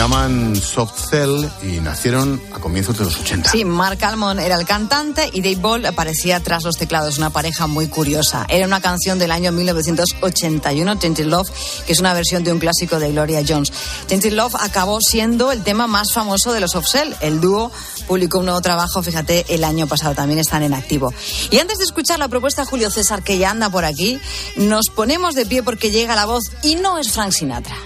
llaman 0.00 0.56
Soft 0.56 1.10
Cell 1.10 1.44
y 1.62 1.78
nacieron 1.78 2.40
a 2.54 2.58
comienzos 2.58 2.96
de 2.96 3.04
los 3.04 3.20
80. 3.20 3.50
Sí, 3.50 3.66
Mark 3.66 4.02
Almond 4.02 4.40
era 4.40 4.54
el 4.54 4.64
cantante 4.64 5.28
y 5.30 5.42
Dave 5.42 5.56
Ball 5.56 5.84
aparecía 5.84 6.40
tras 6.40 6.64
los 6.64 6.78
teclados, 6.78 7.18
una 7.18 7.28
pareja 7.28 7.66
muy 7.66 7.86
curiosa. 7.86 8.46
Era 8.48 8.64
una 8.64 8.80
canción 8.80 9.18
del 9.18 9.30
año 9.30 9.52
1981, 9.52 10.98
Tainted 10.98 11.26
Love, 11.26 11.50
que 11.86 11.92
es 11.92 12.00
una 12.00 12.14
versión 12.14 12.44
de 12.44 12.50
un 12.50 12.58
clásico 12.58 12.98
de 12.98 13.12
Gloria 13.12 13.42
Jones. 13.46 13.74
Tainted 14.08 14.32
Love 14.32 14.54
acabó 14.60 15.02
siendo 15.02 15.52
el 15.52 15.62
tema 15.64 15.86
más 15.86 16.14
famoso 16.14 16.54
de 16.54 16.60
los 16.60 16.70
Soft 16.70 16.88
Cell. 16.90 17.12
El 17.20 17.42
dúo 17.42 17.70
publicó 18.08 18.38
un 18.38 18.46
nuevo 18.46 18.62
trabajo, 18.62 19.02
fíjate, 19.02 19.44
el 19.50 19.64
año 19.64 19.86
pasado, 19.86 20.14
también 20.14 20.38
están 20.38 20.62
en 20.62 20.72
activo. 20.72 21.12
Y 21.50 21.58
antes 21.58 21.76
de 21.76 21.84
escuchar 21.84 22.18
la 22.18 22.28
propuesta 22.28 22.62
de 22.62 22.68
Julio 22.68 22.90
César, 22.90 23.22
que 23.22 23.36
ya 23.36 23.50
anda 23.50 23.68
por 23.68 23.84
aquí, 23.84 24.18
nos 24.56 24.86
ponemos 24.88 25.34
de 25.34 25.44
pie 25.44 25.62
porque 25.62 25.90
llega 25.90 26.16
la 26.16 26.24
voz 26.24 26.44
y 26.62 26.76
no 26.76 26.96
es 26.96 27.12
Frank 27.12 27.32
Sinatra. 27.32 27.76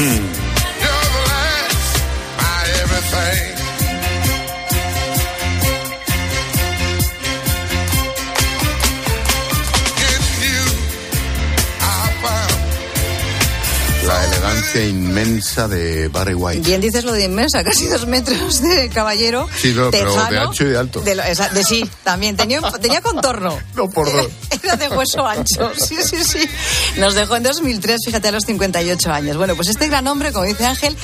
Hmm. 0.00 0.29
Elegancia 14.72 14.84
inmensa 14.88 15.68
de 15.68 16.08
Barry 16.08 16.34
White. 16.34 16.60
Bien 16.66 16.80
dices 16.80 17.04
lo 17.04 17.12
de 17.12 17.24
inmensa, 17.24 17.64
casi 17.64 17.86
dos 17.86 18.06
metros 18.06 18.60
de 18.62 18.88
caballero. 18.88 19.48
Sí, 19.60 19.72
no, 19.74 19.90
pero 19.90 20.12
de 20.14 20.18
tejano, 20.20 20.48
ancho 20.48 20.64
y 20.64 20.68
de 20.68 20.78
alto. 20.78 21.00
De, 21.00 21.14
lo- 21.14 21.22
esa- 21.24 21.48
de 21.48 21.64
sí, 21.64 21.88
también. 22.04 22.36
Tenía, 22.36 22.60
tenía 22.80 23.00
contorno. 23.00 23.58
No, 23.74 23.88
por 23.88 24.10
dos. 24.12 24.28
Era 24.62 24.76
de 24.76 24.88
hueso 24.88 25.26
ancho. 25.26 25.72
Sí, 25.76 25.96
sí, 26.02 26.22
sí. 26.24 26.40
Nos 26.98 27.14
dejó 27.14 27.36
en 27.36 27.42
2003, 27.44 28.00
fíjate, 28.04 28.28
a 28.28 28.32
los 28.32 28.44
58 28.44 29.10
años. 29.12 29.36
Bueno, 29.36 29.54
pues 29.56 29.68
este 29.68 29.88
gran 29.88 30.06
hombre, 30.06 30.32
como 30.32 30.44
dice 30.44 30.66
Ángel, 30.66 30.96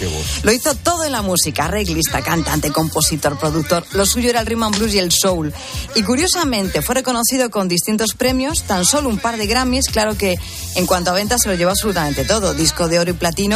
lo 0.42 0.52
hizo 0.52 0.75
todo 0.75 1.04
en 1.04 1.12
la 1.12 1.23
música. 1.23 1.64
Arreglista, 1.66 2.20
cantante, 2.23 2.70
compositor, 2.70 3.38
productor. 3.38 3.85
Lo 3.92 4.04
suyo 4.04 4.28
era 4.30 4.40
el 4.40 4.46
rhythm 4.46 4.64
and 4.64 4.76
blues 4.78 4.94
y 4.94 4.99
el 4.99 5.11
soul. 5.12 5.54
Y 5.94 6.02
curiosamente 6.02 6.82
fue 6.82 6.96
reconocido 6.96 7.50
con 7.50 7.68
distintos 7.68 8.14
premios, 8.14 8.64
tan 8.64 8.85
solo 8.85 9.08
un 9.08 9.18
par 9.18 9.37
de 9.38 9.46
Grammys. 9.46 9.88
Claro 9.88 10.16
que 10.18 10.38
en 10.75 10.87
cuanto 10.87 11.11
a 11.11 11.14
ventas 11.14 11.40
se 11.42 11.49
lo 11.49 11.54
llevó 11.54 11.70
absolutamente 11.70 12.25
todo. 12.25 12.52
Disco 12.52 12.88
de 12.88 12.99
oro 12.99 13.11
y 13.11 13.14
platino. 13.14 13.55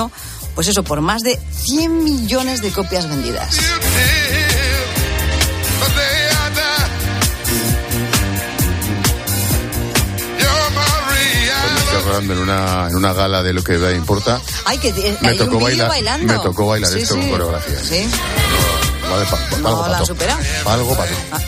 Pues 0.54 0.68
eso, 0.68 0.82
por 0.82 1.00
más 1.00 1.22
de 1.22 1.38
100 1.64 2.04
millones 2.04 2.62
de 2.62 2.70
copias 2.70 3.08
vendidas. 3.08 3.58
en 12.18 12.38
una, 12.38 12.88
en 12.88 12.96
una 12.96 13.12
gala 13.12 13.42
de 13.42 13.52
lo 13.52 13.62
que 13.62 13.78
me 13.78 13.92
importa. 13.92 14.40
Ay, 14.64 14.78
que 14.78 14.88
eh, 14.88 15.16
Me 15.22 15.34
tocó 15.34 15.56
un 15.56 15.62
bailar- 15.64 15.88
bailando. 15.88 16.32
me 16.32 16.38
tocó 16.40 16.66
bailar 16.66 16.90
Sí, 16.92 17.00
esto 17.00 17.14
sí. 17.14 17.20
con 17.20 17.30
coreografía. 17.30 17.78
Sí. 17.82 18.08
Vale, 19.10 19.24
pa- 19.24 19.36
pa- 19.36 19.56
No 19.58 19.68
algo 19.68 19.88
la 19.88 19.98
pato. 19.98 20.14
Algo 20.66 20.96
pato. 20.96 21.12
Ah. 21.32 21.38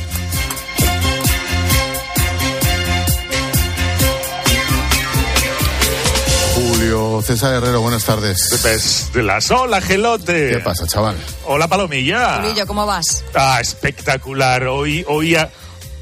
César 7.23 7.55
Herrero, 7.55 7.81
buenas 7.81 8.05
tardes. 8.05 8.49
Desde 8.63 9.23
la 9.23 9.41
sola, 9.41 9.81
gelote. 9.81 10.51
¿Qué 10.51 10.59
pasa, 10.59 10.87
chaval? 10.87 11.17
Hola, 11.45 11.69
Palomilla. 11.69 12.41
Julillo, 12.43 12.67
¿cómo 12.67 12.85
vas? 12.87 13.25
Ah, 13.35 13.59
espectacular. 13.61 14.67
Hoy, 14.67 15.05
hoy, 15.09 15.37
a- 15.37 15.51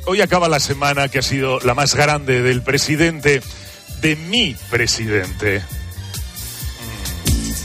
hoy 0.07 0.23
acaba 0.23 0.49
la 0.49 0.61
semana 0.61 1.09
que 1.09 1.19
ha 1.19 1.23
sido 1.23 1.61
la 1.61 1.75
más 1.75 1.95
grande 1.95 2.41
del 2.43 2.63
presidente, 2.63 3.43
de 4.01 4.17
mi 4.17 4.57
presidente. 4.71 5.63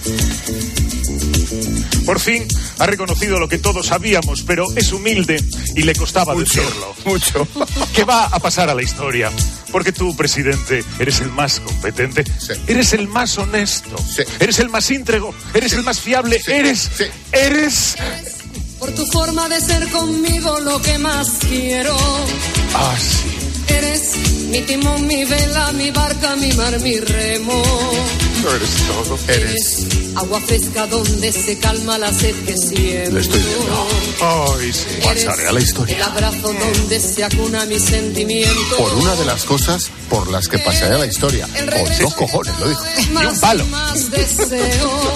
Mm. 0.05 2.05
Por 2.05 2.19
fin 2.19 2.47
Ha 2.79 2.85
reconocido 2.85 3.39
lo 3.39 3.47
que 3.47 3.57
todos 3.57 3.87
sabíamos, 3.87 4.43
pero 4.43 4.65
es 4.75 4.91
humilde 4.91 5.41
y 5.75 5.83
le 5.83 5.95
costaba 5.95 6.35
decirlo. 6.35 6.93
Mucho. 7.05 7.47
¿Qué 7.93 8.03
va 8.03 8.25
a 8.25 8.39
pasar 8.39 8.69
a 8.69 8.75
la 8.75 8.83
historia? 8.83 9.31
Porque 9.71 9.91
tú, 9.91 10.15
presidente, 10.15 10.83
eres 10.99 11.21
el 11.21 11.31
más 11.31 11.59
competente, 11.59 12.23
eres 12.67 12.93
el 12.93 13.07
más 13.07 13.37
honesto, 13.37 13.95
eres 14.39 14.59
el 14.59 14.69
más 14.69 14.89
íntegro, 14.91 15.33
eres 15.53 15.73
el 15.73 15.83
más 15.83 15.99
fiable, 15.99 16.41
eres, 16.47 16.89
eres... 17.31 17.95
Por 18.79 18.91
tu 18.91 19.05
forma 19.07 19.47
de 19.49 19.59
ser 19.61 19.89
conmigo 19.89 20.59
lo 20.59 20.81
que 20.81 20.97
más 20.97 21.29
quiero. 21.47 21.95
Ah, 22.73 22.95
sí. 22.99 23.45
Eres 23.73 24.15
mi 24.49 24.61
timón, 24.61 25.07
mi 25.07 25.25
vela, 25.25 25.71
mi 25.71 25.91
barca, 25.91 26.35
mi 26.35 26.51
mar, 26.53 26.79
mi 26.81 26.99
remo. 26.99 27.63
No 28.43 28.51
eres 28.53 28.69
todo. 28.87 29.19
Eres 29.27 29.87
agua 30.15 30.39
fresca 30.41 30.87
donde 30.87 31.31
se 31.31 31.57
calma 31.59 31.97
la 31.97 32.11
sed 32.13 32.35
que 32.45 32.57
siento. 32.57 33.17
Estoy 33.17 33.39
viendo. 33.41 33.87
Ay, 34.59 34.73
sí. 34.73 34.85
Pasaré 35.03 35.47
a 35.47 35.51
la 35.51 35.59
El 35.59 35.65
historia. 35.65 36.05
abrazo 36.05 36.53
donde 36.53 36.99
se 36.99 37.23
acuna 37.23 37.65
mi 37.65 37.79
sentimiento. 37.79 38.77
Por 38.77 38.93
una 38.95 39.15
de 39.15 39.25
las 39.25 39.43
cosas 39.43 39.89
por 40.09 40.29
las 40.29 40.47
que 40.47 40.59
pasaré 40.59 40.95
a 40.95 40.99
la 40.99 41.05
historia. 41.07 41.47
Con 41.47 41.97
dos 41.99 42.13
cojones, 42.15 42.53
lo 42.59 42.69
dijo. 42.69 42.83
más, 43.11 43.41
Más 43.69 44.11
deseo. 44.11 45.13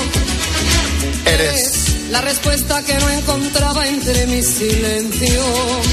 Eres 1.26 1.79
la 2.12 2.22
respuesta 2.22 2.84
que 2.84 2.94
no 2.96 3.10
encontraba 3.10 3.88
entre 3.88 4.28
mi 4.28 4.42
silencio. 4.42 5.44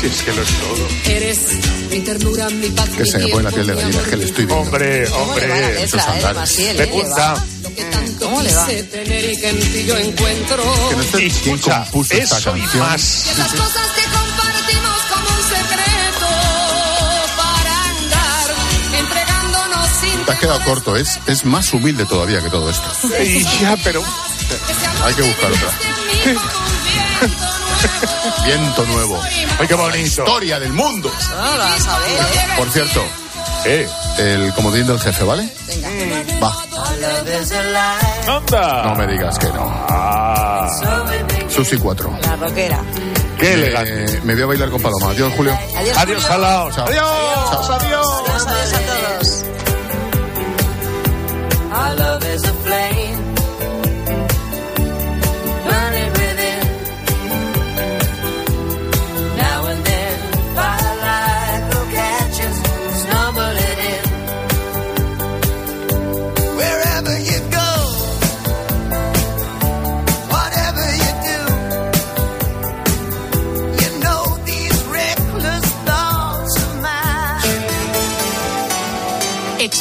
Si 0.00 0.06
es 0.06 0.22
que 0.22 0.32
lo 0.32 0.42
es 0.42 0.48
todo. 0.48 0.88
Eres 1.14 1.38
mi 1.90 2.00
ternura, 2.00 2.48
mi 2.50 2.68
paz, 2.70 2.88
Que 2.90 3.02
mi 3.02 3.10
se 3.10 3.18
me 3.18 3.28
pone 3.28 3.42
la 3.44 3.50
piel 3.50 3.66
de 3.66 3.74
mi 3.74 3.82
gallina, 3.82 4.02
que 4.10 4.16
le 4.16 4.24
estoy 4.24 4.46
viendo. 4.46 4.62
Hombre, 4.64 5.08
hombre. 5.10 5.82
Esos 5.84 6.02
andares. 6.02 6.56
De 6.56 6.86
punta. 6.86 7.44
¿Cómo 8.18 8.42
le 8.42 8.54
va? 8.54 8.66
tener 8.66 9.32
y 9.32 9.36
que 9.36 9.48
en 9.50 9.60
ti 9.60 9.84
yo 9.86 9.96
encuentro. 9.98 10.62
Que 10.88 10.96
no 10.96 11.02
sé 11.02 11.10
quién 11.10 11.26
Escucha, 11.26 11.80
compuso 11.82 12.14
esta 12.14 12.38
eso 12.38 12.56
y 12.56 12.60
canción. 12.60 12.82
más. 12.88 13.26
Esas 13.26 13.52
cosas 13.52 13.86
que 13.94 14.02
compartimos 14.02 14.98
como 15.12 15.28
un 15.36 15.42
secreto 15.42 16.26
para 17.36 17.84
andar 17.84 18.54
entregándonos 18.98 19.88
sin 20.00 20.24
Te 20.24 20.32
has 20.32 20.38
quedado 20.38 20.64
corto, 20.64 20.96
es, 20.96 21.18
es 21.26 21.44
más 21.44 21.72
humilde 21.74 22.06
todavía 22.06 22.40
que 22.42 22.48
todo 22.48 22.70
esto. 22.70 22.90
Y 23.22 23.42
ya, 23.60 23.76
pero... 23.84 24.02
Hay 25.04 25.14
que 25.14 25.22
buscar 25.22 25.52
otra. 25.52 25.95
Viento 28.44 28.84
nuevo. 28.86 29.20
Ay, 29.58 29.66
qué 29.66 29.74
bonito. 29.74 29.98
Historia 29.98 30.58
del 30.60 30.72
mundo. 30.72 31.10
No 31.30 31.52
lo 31.52 31.58
vas 31.58 31.86
a 31.86 31.98
ver, 31.98 32.10
¿eh? 32.20 32.54
Por 32.56 32.70
cierto, 32.70 33.02
Eh, 33.68 33.88
el 34.18 34.52
comodín 34.54 34.86
del 34.86 35.00
jefe, 35.00 35.24
¿vale? 35.24 35.48
Va. 36.40 36.54
anda. 38.36 38.82
No 38.84 38.94
me 38.94 39.06
digas 39.08 39.36
que 39.38 39.46
no. 39.48 39.64
Ah, 39.88 40.68
Susi 41.48 41.76
4. 41.76 42.16
La 42.22 42.36
roquera. 42.36 42.80
qué 43.38 43.54
elegante. 43.54 44.04
Eh, 44.04 44.20
me 44.22 44.34
voy 44.34 44.42
a 44.44 44.46
bailar 44.46 44.70
con 44.70 44.80
Paloma. 44.80 45.10
Adiós, 45.10 45.32
Julio. 45.36 45.52
Adiós. 45.76 45.96
Adiós, 45.98 45.98
Julio. 45.98 46.20
Salao. 46.20 46.70
Chao. 46.70 46.86
Adiós, 46.86 47.70
adiós. 47.70 47.70
Adiós, 47.70 48.46
adiós 48.46 48.72
a 48.72 48.78
todos. 48.78 49.44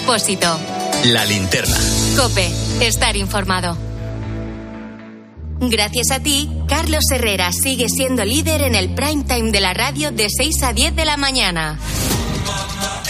Expósito. 0.05 0.59
La 1.05 1.25
linterna. 1.25 1.75
Cope. 2.15 2.47
Estar 2.79 3.17
informado. 3.17 3.75
Gracias 5.59 6.11
a 6.11 6.19
ti, 6.19 6.47
Carlos 6.67 7.05
Herrera 7.11 7.51
sigue 7.51 7.89
siendo 7.89 8.23
líder 8.23 8.61
en 8.61 8.75
el 8.75 8.93
prime 8.93 9.23
time 9.23 9.51
de 9.51 9.61
la 9.61 9.73
radio 9.73 10.11
de 10.11 10.27
6 10.29 10.61
a 10.61 10.73
10 10.73 10.95
de 10.95 11.05
la 11.05 11.17
mañana. 11.17 11.79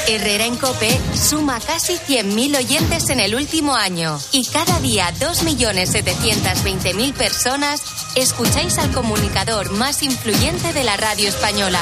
Herrera 0.08 0.46
en 0.46 0.56
Cope 0.56 0.98
suma 1.22 1.60
casi 1.60 1.96
100.000 1.96 2.60
oyentes 2.60 3.10
en 3.10 3.19
el 3.19 3.36
último 3.36 3.76
año 3.76 4.17
y 4.32 4.46
cada 4.46 4.80
día 4.80 5.13
2.720.000 5.19 7.13
personas 7.13 7.82
escucháis 8.15 8.78
al 8.78 8.91
comunicador 8.91 9.69
más 9.72 10.02
influyente 10.02 10.72
de 10.72 10.86
la 10.86 10.96
radio 10.96 11.28
española. 11.28 11.82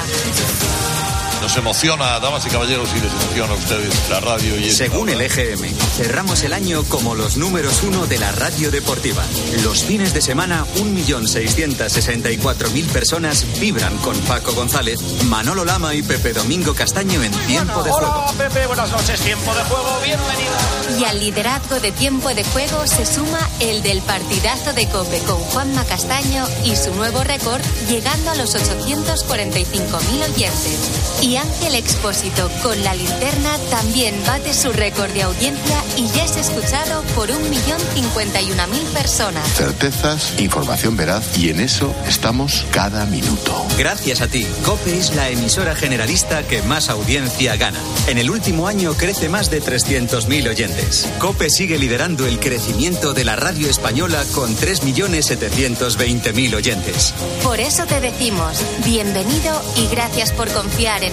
Nos 1.43 1.57
emociona, 1.57 2.17
damas 2.21 2.45
y 2.45 2.49
caballeros, 2.49 2.87
y 2.95 3.01
les 3.01 3.11
emociona 3.11 3.51
a 3.51 3.57
ustedes 3.57 4.09
la 4.09 4.21
radio 4.21 4.57
y 4.57 4.71
Según 4.71 5.09
el 5.09 5.19
EGM, 5.19 5.75
cerramos 5.97 6.41
el 6.43 6.53
año 6.53 6.85
como 6.85 7.15
los 7.15 7.35
números 7.35 7.83
uno 7.83 8.07
de 8.07 8.17
la 8.17 8.31
radio 8.31 8.71
deportiva. 8.71 9.21
Los 9.61 9.83
fines 9.83 10.13
de 10.13 10.21
semana, 10.21 10.65
1.664.000 10.77 12.87
personas 12.87 13.45
vibran 13.59 13.97
con 13.97 14.17
Paco 14.21 14.53
González, 14.53 15.01
Manolo 15.25 15.65
Lama 15.65 15.93
y 15.93 16.01
Pepe 16.01 16.31
Domingo 16.31 16.73
Castaño 16.73 17.21
en 17.21 17.33
tiempo 17.45 17.83
de 17.83 17.91
juego. 17.91 18.25
Pepe, 18.37 18.65
buenas 18.65 18.89
noches. 18.89 19.19
Tiempo 19.19 19.53
de 19.53 19.63
juego, 19.63 19.99
bienvenido. 20.01 20.53
Y 20.97 21.03
al 21.03 21.19
liderazgo 21.19 21.81
de 21.81 21.91
tiempo 21.91 22.33
de 22.33 22.45
juego 22.45 22.87
se 22.87 23.05
suma 23.05 23.49
el 23.59 23.83
del 23.83 24.01
partidazo 24.03 24.71
de 24.71 24.87
Cope 24.87 25.19
con 25.19 25.39
Juanma 25.39 25.83
Castaño 25.83 26.47
y 26.63 26.77
su 26.77 26.95
nuevo 26.95 27.21
récord 27.25 27.61
llegando 27.89 28.31
a 28.31 28.35
los 28.35 28.55
845.000 28.55 30.33
oyentes. 30.33 31.02
Y 31.23 31.37
Ángel 31.37 31.75
Expósito 31.75 32.51
con 32.61 32.83
la 32.83 32.93
linterna 32.93 33.57
también 33.69 34.13
bate 34.27 34.53
su 34.53 34.73
récord 34.73 35.09
de 35.13 35.21
audiencia 35.21 35.81
y 35.95 36.05
ya 36.09 36.25
es 36.25 36.35
escuchado 36.35 37.01
por 37.15 37.29
1.051.000 37.29 38.83
personas. 38.91 39.47
Certezas, 39.53 40.33
información 40.37 40.97
veraz 40.97 41.37
y 41.37 41.49
en 41.49 41.61
eso 41.61 41.95
estamos 42.05 42.65
cada 42.71 43.05
minuto. 43.05 43.65
Gracias 43.77 44.19
a 44.19 44.27
ti, 44.27 44.45
COPE 44.65 44.97
es 44.97 45.15
la 45.15 45.29
emisora 45.29 45.75
generalista 45.75 46.43
que 46.43 46.61
más 46.63 46.89
audiencia 46.89 47.55
gana. 47.55 47.79
En 48.07 48.17
el 48.17 48.29
último 48.29 48.67
año 48.67 48.93
crece 48.93 49.29
más 49.29 49.49
de 49.49 49.61
300.000 49.61 50.49
oyentes. 50.49 51.07
COPE 51.19 51.49
sigue 51.49 51.79
liderando 51.79 52.27
el 52.27 52.37
crecimiento 52.37 53.13
de 53.13 53.23
la 53.23 53.37
radio 53.37 53.69
española 53.69 54.25
con 54.33 54.57
3.720.000 54.57 56.53
oyentes. 56.53 57.13
Por 57.41 57.61
eso 57.61 57.85
te 57.85 58.01
decimos, 58.01 58.57
bienvenido 58.83 59.61
y 59.77 59.87
gracias 59.87 60.33
por 60.33 60.51
confiar 60.51 61.12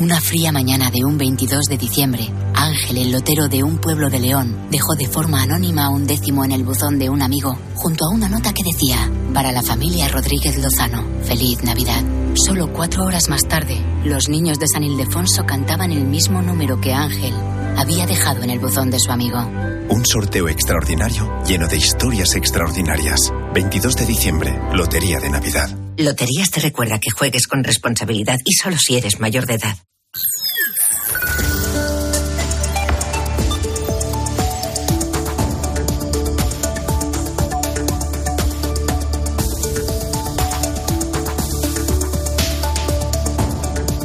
Una 0.00 0.20
fría 0.20 0.52
mañana 0.52 0.92
de 0.92 1.04
un 1.04 1.18
22 1.18 1.64
de 1.64 1.76
diciembre, 1.76 2.30
Ángel, 2.54 2.98
el 2.98 3.10
lotero 3.10 3.48
de 3.48 3.64
un 3.64 3.78
pueblo 3.78 4.08
de 4.08 4.20
León, 4.20 4.68
dejó 4.70 4.94
de 4.94 5.08
forma 5.08 5.42
anónima 5.42 5.88
un 5.88 6.06
décimo 6.06 6.44
en 6.44 6.52
el 6.52 6.62
buzón 6.62 7.00
de 7.00 7.10
un 7.10 7.20
amigo, 7.20 7.58
junto 7.74 8.04
a 8.04 8.14
una 8.14 8.28
nota 8.28 8.52
que 8.52 8.62
decía, 8.62 9.10
para 9.34 9.50
la 9.50 9.60
familia 9.60 10.06
Rodríguez 10.06 10.56
Lozano, 10.62 11.02
feliz 11.24 11.64
Navidad. 11.64 12.00
Solo 12.34 12.72
cuatro 12.72 13.06
horas 13.06 13.28
más 13.28 13.42
tarde, 13.48 13.76
los 14.04 14.28
niños 14.28 14.60
de 14.60 14.68
San 14.68 14.84
Ildefonso 14.84 15.44
cantaban 15.44 15.90
el 15.90 16.04
mismo 16.04 16.42
número 16.42 16.80
que 16.80 16.94
Ángel 16.94 17.34
había 17.76 18.06
dejado 18.06 18.44
en 18.44 18.50
el 18.50 18.60
buzón 18.60 18.92
de 18.92 19.00
su 19.00 19.10
amigo. 19.10 19.40
Un 19.88 20.06
sorteo 20.06 20.48
extraordinario 20.48 21.42
lleno 21.44 21.66
de 21.66 21.76
historias 21.76 22.36
extraordinarias. 22.36 23.32
22 23.52 23.96
de 23.96 24.06
diciembre, 24.06 24.60
Lotería 24.72 25.18
de 25.18 25.30
Navidad. 25.30 25.87
Loterías 25.98 26.52
te 26.52 26.60
recuerda 26.60 27.00
que 27.00 27.10
juegues 27.10 27.48
con 27.48 27.64
responsabilidad 27.64 28.38
y 28.44 28.52
solo 28.52 28.78
si 28.78 28.96
eres 28.96 29.18
mayor 29.18 29.46
de 29.46 29.54
edad. 29.54 29.76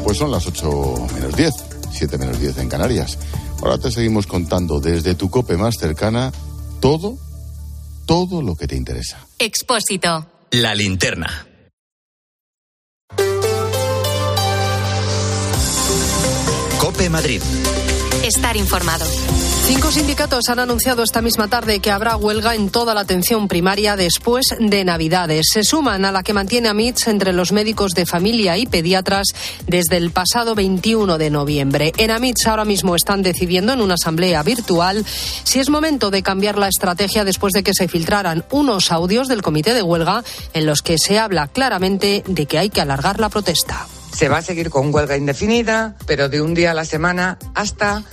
Pues 0.04 0.18
son 0.18 0.32
las 0.32 0.48
8 0.48 1.08
menos 1.14 1.36
10, 1.36 1.54
7 1.92 2.18
menos 2.18 2.40
10 2.40 2.58
en 2.58 2.70
Canarias. 2.70 3.20
Ahora 3.62 3.78
te 3.78 3.92
seguimos 3.92 4.26
contando 4.26 4.80
desde 4.80 5.14
tu 5.14 5.30
cope 5.30 5.58
más 5.58 5.76
cercana 5.80 6.32
todo, 6.80 7.20
todo 8.08 8.42
lo 8.42 8.56
que 8.56 8.66
te 8.66 8.76
interesa. 8.76 9.28
Expósito. 9.38 10.28
La 10.50 10.74
linterna. 10.74 11.53
Cope 16.94 17.10
Madrid. 17.10 17.42
Estar 18.24 18.56
informado. 18.56 19.04
Cinco 19.66 19.92
sindicatos 19.92 20.48
han 20.50 20.60
anunciado 20.60 21.02
esta 21.02 21.24
misma 21.24 21.48
tarde 21.48 21.80
que 21.80 21.90
habrá 21.90 22.16
huelga 22.18 22.54
en 22.54 22.70
toda 22.70 22.94
la 22.94 23.02
atención 23.02 23.48
primaria 23.48 23.96
después 23.96 24.46
de 24.60 24.86
Navidades. 24.86 25.48
Se 25.52 25.64
suman 25.64 26.06
a 26.06 26.12
la 26.12 26.22
que 26.22 26.34
mantiene 26.34 26.70
a 26.70 26.76
MITS 26.76 27.08
entre 27.08 27.34
los 27.34 27.52
médicos 27.52 27.94
de 27.94 28.06
familia 28.06 28.58
y 28.58 28.68
pediatras 28.68 29.30
desde 29.66 29.98
el 29.98 30.12
pasado 30.12 30.54
21 30.54 31.18
de 31.18 31.32
noviembre. 31.32 31.94
En 31.98 32.12
AMITS 32.12 32.46
ahora 32.46 32.66
mismo 32.66 32.96
están 32.96 33.24
decidiendo 33.24 33.74
en 33.74 33.82
una 33.82 33.96
asamblea 33.96 34.44
virtual 34.44 35.04
si 35.44 35.60
es 35.60 35.72
momento 35.72 36.12
de 36.12 36.22
cambiar 36.22 36.60
la 36.60 36.68
estrategia 36.68 37.26
después 37.26 37.54
de 37.54 37.64
que 37.64 37.74
se 37.74 37.88
filtraran 37.88 38.46
unos 38.52 38.92
audios 38.92 39.28
del 39.28 39.42
comité 39.42 39.74
de 39.74 39.82
huelga 39.82 40.24
en 40.54 40.68
los 40.68 40.84
que 40.84 41.00
se 41.00 41.18
habla 41.18 41.48
claramente 41.48 42.24
de 42.28 42.46
que 42.46 42.60
hay 42.60 42.70
que 42.70 42.82
alargar 42.82 43.20
la 43.20 43.30
protesta. 43.30 43.88
Se 44.14 44.30
va 44.30 44.38
a 44.38 44.42
seguir 44.42 44.70
con 44.70 44.94
huelga 44.94 45.18
indefinida, 45.18 45.96
pero 46.06 46.30
de 46.30 46.42
un 46.42 46.54
día 46.54 46.72
a 46.72 46.74
la 46.74 46.86
semana 46.86 47.38
hasta 47.56 48.04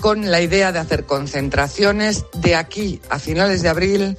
con 0.00 0.30
la 0.30 0.40
idea 0.40 0.72
de 0.72 0.78
hacer 0.78 1.06
concentraciones 1.06 2.24
de 2.34 2.54
aquí 2.54 3.00
a 3.08 3.18
finales 3.18 3.62
de 3.62 3.68
abril 3.68 4.16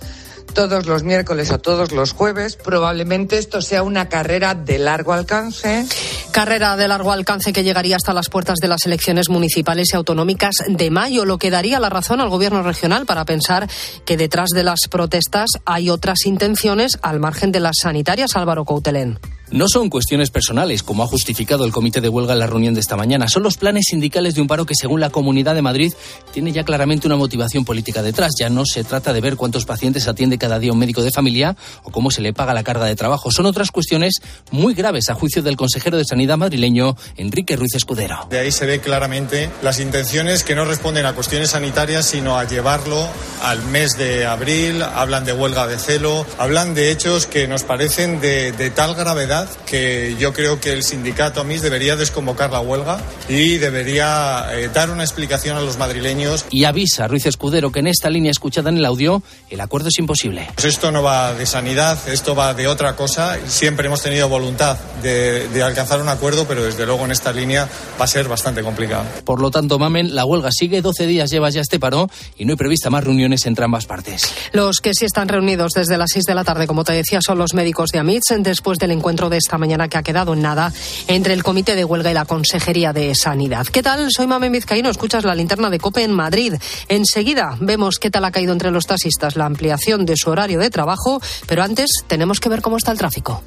todos 0.52 0.86
los 0.86 1.04
miércoles 1.04 1.50
o 1.52 1.60
todos 1.60 1.92
los 1.92 2.14
jueves. 2.14 2.56
Probablemente 2.56 3.38
esto 3.38 3.62
sea 3.62 3.84
una 3.84 4.10
carrera 4.10 4.54
de 4.54 4.78
largo 4.80 5.14
alcance. 5.14 5.86
Carrera 6.32 6.76
de 6.76 6.88
largo 6.88 7.12
alcance 7.12 7.54
que 7.54 7.64
llegaría 7.64 7.96
hasta 7.96 8.14
las 8.14 8.30
puertas 8.30 8.60
de 8.62 8.68
las 8.68 8.86
elecciones 8.86 9.30
municipales 9.30 9.90
y 9.92 9.96
autonómicas 9.96 10.56
de 10.68 10.92
mayo, 10.92 11.26
lo 11.26 11.38
que 11.38 11.52
daría 11.52 11.80
la 11.80 11.90
razón 11.90 12.22
al 12.22 12.30
gobierno 12.30 12.64
regional 12.64 13.06
para 13.06 13.26
pensar 13.26 13.70
que 14.06 14.18
detrás 14.18 14.50
de 14.50 14.64
las 14.64 14.88
protestas 14.90 15.50
hay 15.66 15.90
otras 15.90 16.26
intenciones 16.26 17.00
al 17.02 17.20
margen 17.20 17.52
de 17.52 17.60
las 17.60 17.78
sanitarias, 17.82 18.36
Álvaro 18.36 18.66
Coutelén. 18.66 19.20
No 19.52 19.68
son 19.68 19.90
cuestiones 19.90 20.32
personales, 20.32 20.82
como 20.82 21.04
ha 21.04 21.08
justificado 21.08 21.66
el 21.66 21.74
comité 21.74 22.00
de 22.00 22.08
huelga 22.08 22.32
en 22.32 22.40
la 22.40 22.48
reunión 22.48 22.74
de 22.74 22.80
esta 22.80 22.96
mañana. 22.96 23.28
Son 23.28 23.44
los 23.44 23.58
planes 23.58 23.84
sindicales 23.90 24.34
de 24.34 24.40
un 24.40 24.48
paro 24.48 24.66
que, 24.66 24.76
según 24.76 25.02
la 25.02 25.10
Comunidad 25.10 25.56
de 25.56 25.62
Madrid, 25.62 25.92
tiene 26.32 26.54
ya 26.54 26.64
claramente 26.64 27.06
una 27.06 27.18
motivación 27.18 27.66
política 27.66 28.02
detrás. 28.02 28.32
Ya 28.40 28.50
no 28.50 28.66
se 28.66 28.86
trata 28.86 29.12
de 29.12 29.20
ver 29.20 29.36
cuántos 29.36 29.66
pacientes 29.66 30.08
atiende 30.08 30.38
cada 30.38 30.58
día 30.58 30.72
un 30.72 30.80
médico 30.80 31.04
de 31.04 31.12
familia 31.12 31.58
o 31.84 31.92
cómo 31.92 32.12
se 32.12 32.22
le 32.22 32.32
paga 32.32 32.54
la 32.54 32.64
carga 32.64 32.86
de 32.86 32.96
trabajo. 32.96 33.30
Son 33.30 33.46
otras 33.46 33.72
cuestiones 33.72 34.22
muy 34.52 34.74
graves, 34.74 35.10
a 35.10 35.16
juicio 35.16 35.44
del 35.44 35.58
consejero 35.58 35.98
de 35.98 36.06
Sanidad 36.06 36.38
madrileño, 36.38 36.96
Enrique 37.18 37.58
Ruiz 37.58 37.76
Escudero. 37.76 38.28
De 38.30 38.40
ahí 38.40 38.54
se 38.54 38.66
ve 38.66 38.80
claramente 38.80 39.50
las 39.62 39.82
intenciones 39.82 40.46
que 40.46 40.56
no 40.56 40.64
responden 40.64 41.06
a 41.06 41.14
cuestiones 41.14 41.50
sanitarias, 41.50 42.06
sino 42.06 42.38
a 42.38 42.46
llevarlo 42.46 43.06
al 43.44 43.62
mes 43.66 43.98
de 43.98 44.26
abril. 44.26 44.82
Hablan 44.82 45.26
de 45.26 45.34
huelga 45.34 45.68
de 45.68 45.78
celo, 45.78 46.26
hablan 46.38 46.74
de 46.74 46.90
hechos 46.90 47.28
que 47.28 47.50
nos 47.50 47.64
parecen 47.64 48.22
de, 48.22 48.54
de 48.54 48.70
tal 48.70 48.96
gravedad 48.96 49.41
que 49.66 50.16
yo 50.20 50.34
creo 50.34 50.60
que 50.60 50.74
el 50.74 50.84
sindicato 50.84 51.44
MIS 51.44 51.62
debería 51.62 51.96
desconvocar 51.96 52.52
la 52.52 52.60
huelga 52.60 53.00
y 53.30 53.58
debería 53.58 54.48
eh, 54.52 54.70
dar 54.74 54.90
una 54.90 55.04
explicación 55.04 55.58
a 55.58 55.62
los 55.62 55.78
madrileños. 55.78 56.46
Y 56.50 56.66
avisa 56.66 57.08
Ruiz 57.08 57.26
Escudero 57.26 57.72
que 57.72 57.80
en 57.80 57.88
esta 57.88 58.10
línea 58.10 58.32
escuchada 58.32 58.70
en 58.70 58.78
el 58.78 58.86
audio 58.86 59.24
el 59.50 59.62
acuerdo 59.62 59.90
es 59.90 60.00
imposible. 60.00 60.48
Pues 60.56 60.66
esto 60.66 60.92
no 60.92 61.04
va 61.04 61.34
de 61.34 61.46
sanidad, 61.46 61.98
esto 62.08 62.36
va 62.36 62.54
de 62.54 62.68
otra 62.68 62.96
cosa. 62.96 63.38
Siempre 63.48 63.88
hemos 63.88 64.02
tenido 64.02 64.30
voluntad 64.30 64.78
de, 65.02 65.48
de 65.50 65.64
alcanzar 65.64 66.02
un 66.02 66.10
acuerdo, 66.10 66.46
pero 66.48 66.64
desde 66.64 66.86
luego 66.86 67.06
en 67.06 67.12
esta 67.12 67.32
línea 67.32 67.68
va 68.00 68.06
a 68.06 68.08
ser 68.08 68.28
bastante 68.28 68.62
complicado. 68.62 69.06
Por 69.26 69.42
lo 69.42 69.52
tanto, 69.52 69.80
Mamen, 69.80 70.16
la 70.16 70.26
huelga 70.26 70.50
sigue, 70.52 70.82
12 70.82 71.08
días 71.08 71.30
lleva 71.30 71.50
ya 71.50 71.62
este 71.62 71.80
paro 71.80 72.10
y 72.38 72.46
no 72.46 72.54
hay 72.54 72.58
prevista 72.58 72.90
más 72.90 73.04
reuniones 73.04 73.46
entre 73.46 73.66
ambas 73.66 73.86
partes. 73.86 74.34
Los 74.54 74.78
que 74.78 74.94
sí 74.94 75.06
están 75.06 75.28
reunidos 75.28 75.72
desde 75.74 75.98
las 75.98 76.12
6 76.14 76.26
de 76.26 76.36
la 76.36 76.44
tarde, 76.44 76.68
como 76.68 76.84
te 76.84 76.94
decía, 76.94 77.20
son 77.26 77.38
los 77.38 77.54
médicos 77.54 77.90
de 77.92 78.00
AMITS 78.00 78.36
después 78.40 78.78
del 78.78 78.92
encuentro 78.92 79.30
esta 79.38 79.58
mañana 79.58 79.88
que 79.88 79.98
ha 79.98 80.04
quedado 80.04 80.34
en 80.34 80.42
nada 80.42 80.72
entre 81.08 81.34
el 81.34 81.44
Comité 81.44 81.76
de 81.76 81.86
Huelga 81.86 82.12
y 82.12 82.14
la 82.14 82.26
Consejería 82.26 82.94
de 82.94 83.14
Sanidad. 83.16 83.68
¿Qué 83.68 83.84
tal? 83.84 84.08
Soy 84.12 84.28
Mamen 84.28 84.52
Vizcaíno, 84.52 84.90
escuchas 84.90 85.24
la 85.24 85.36
linterna 85.36 85.70
de 85.70 85.80
COPE 85.80 86.04
en 86.04 86.12
Madrid. 86.12 86.56
Enseguida 86.88 87.58
vemos 87.60 88.00
qué 88.00 88.10
tal 88.10 88.26
ha 88.26 88.32
caído 88.32 88.54
entre 88.54 88.72
los 88.72 88.88
taxistas 88.88 89.36
la 89.36 89.46
ampliación 89.46 90.06
de 90.06 90.16
su 90.18 90.30
horario 90.30 90.60
de 90.60 90.70
trabajo, 90.70 91.22
pero 91.48 91.64
antes 91.64 91.90
tenemos 92.08 92.40
que 92.40 92.50
ver 92.50 92.62
cómo 92.62 92.78
está 92.78 92.92
el 92.92 92.98
tráfico. 92.98 93.44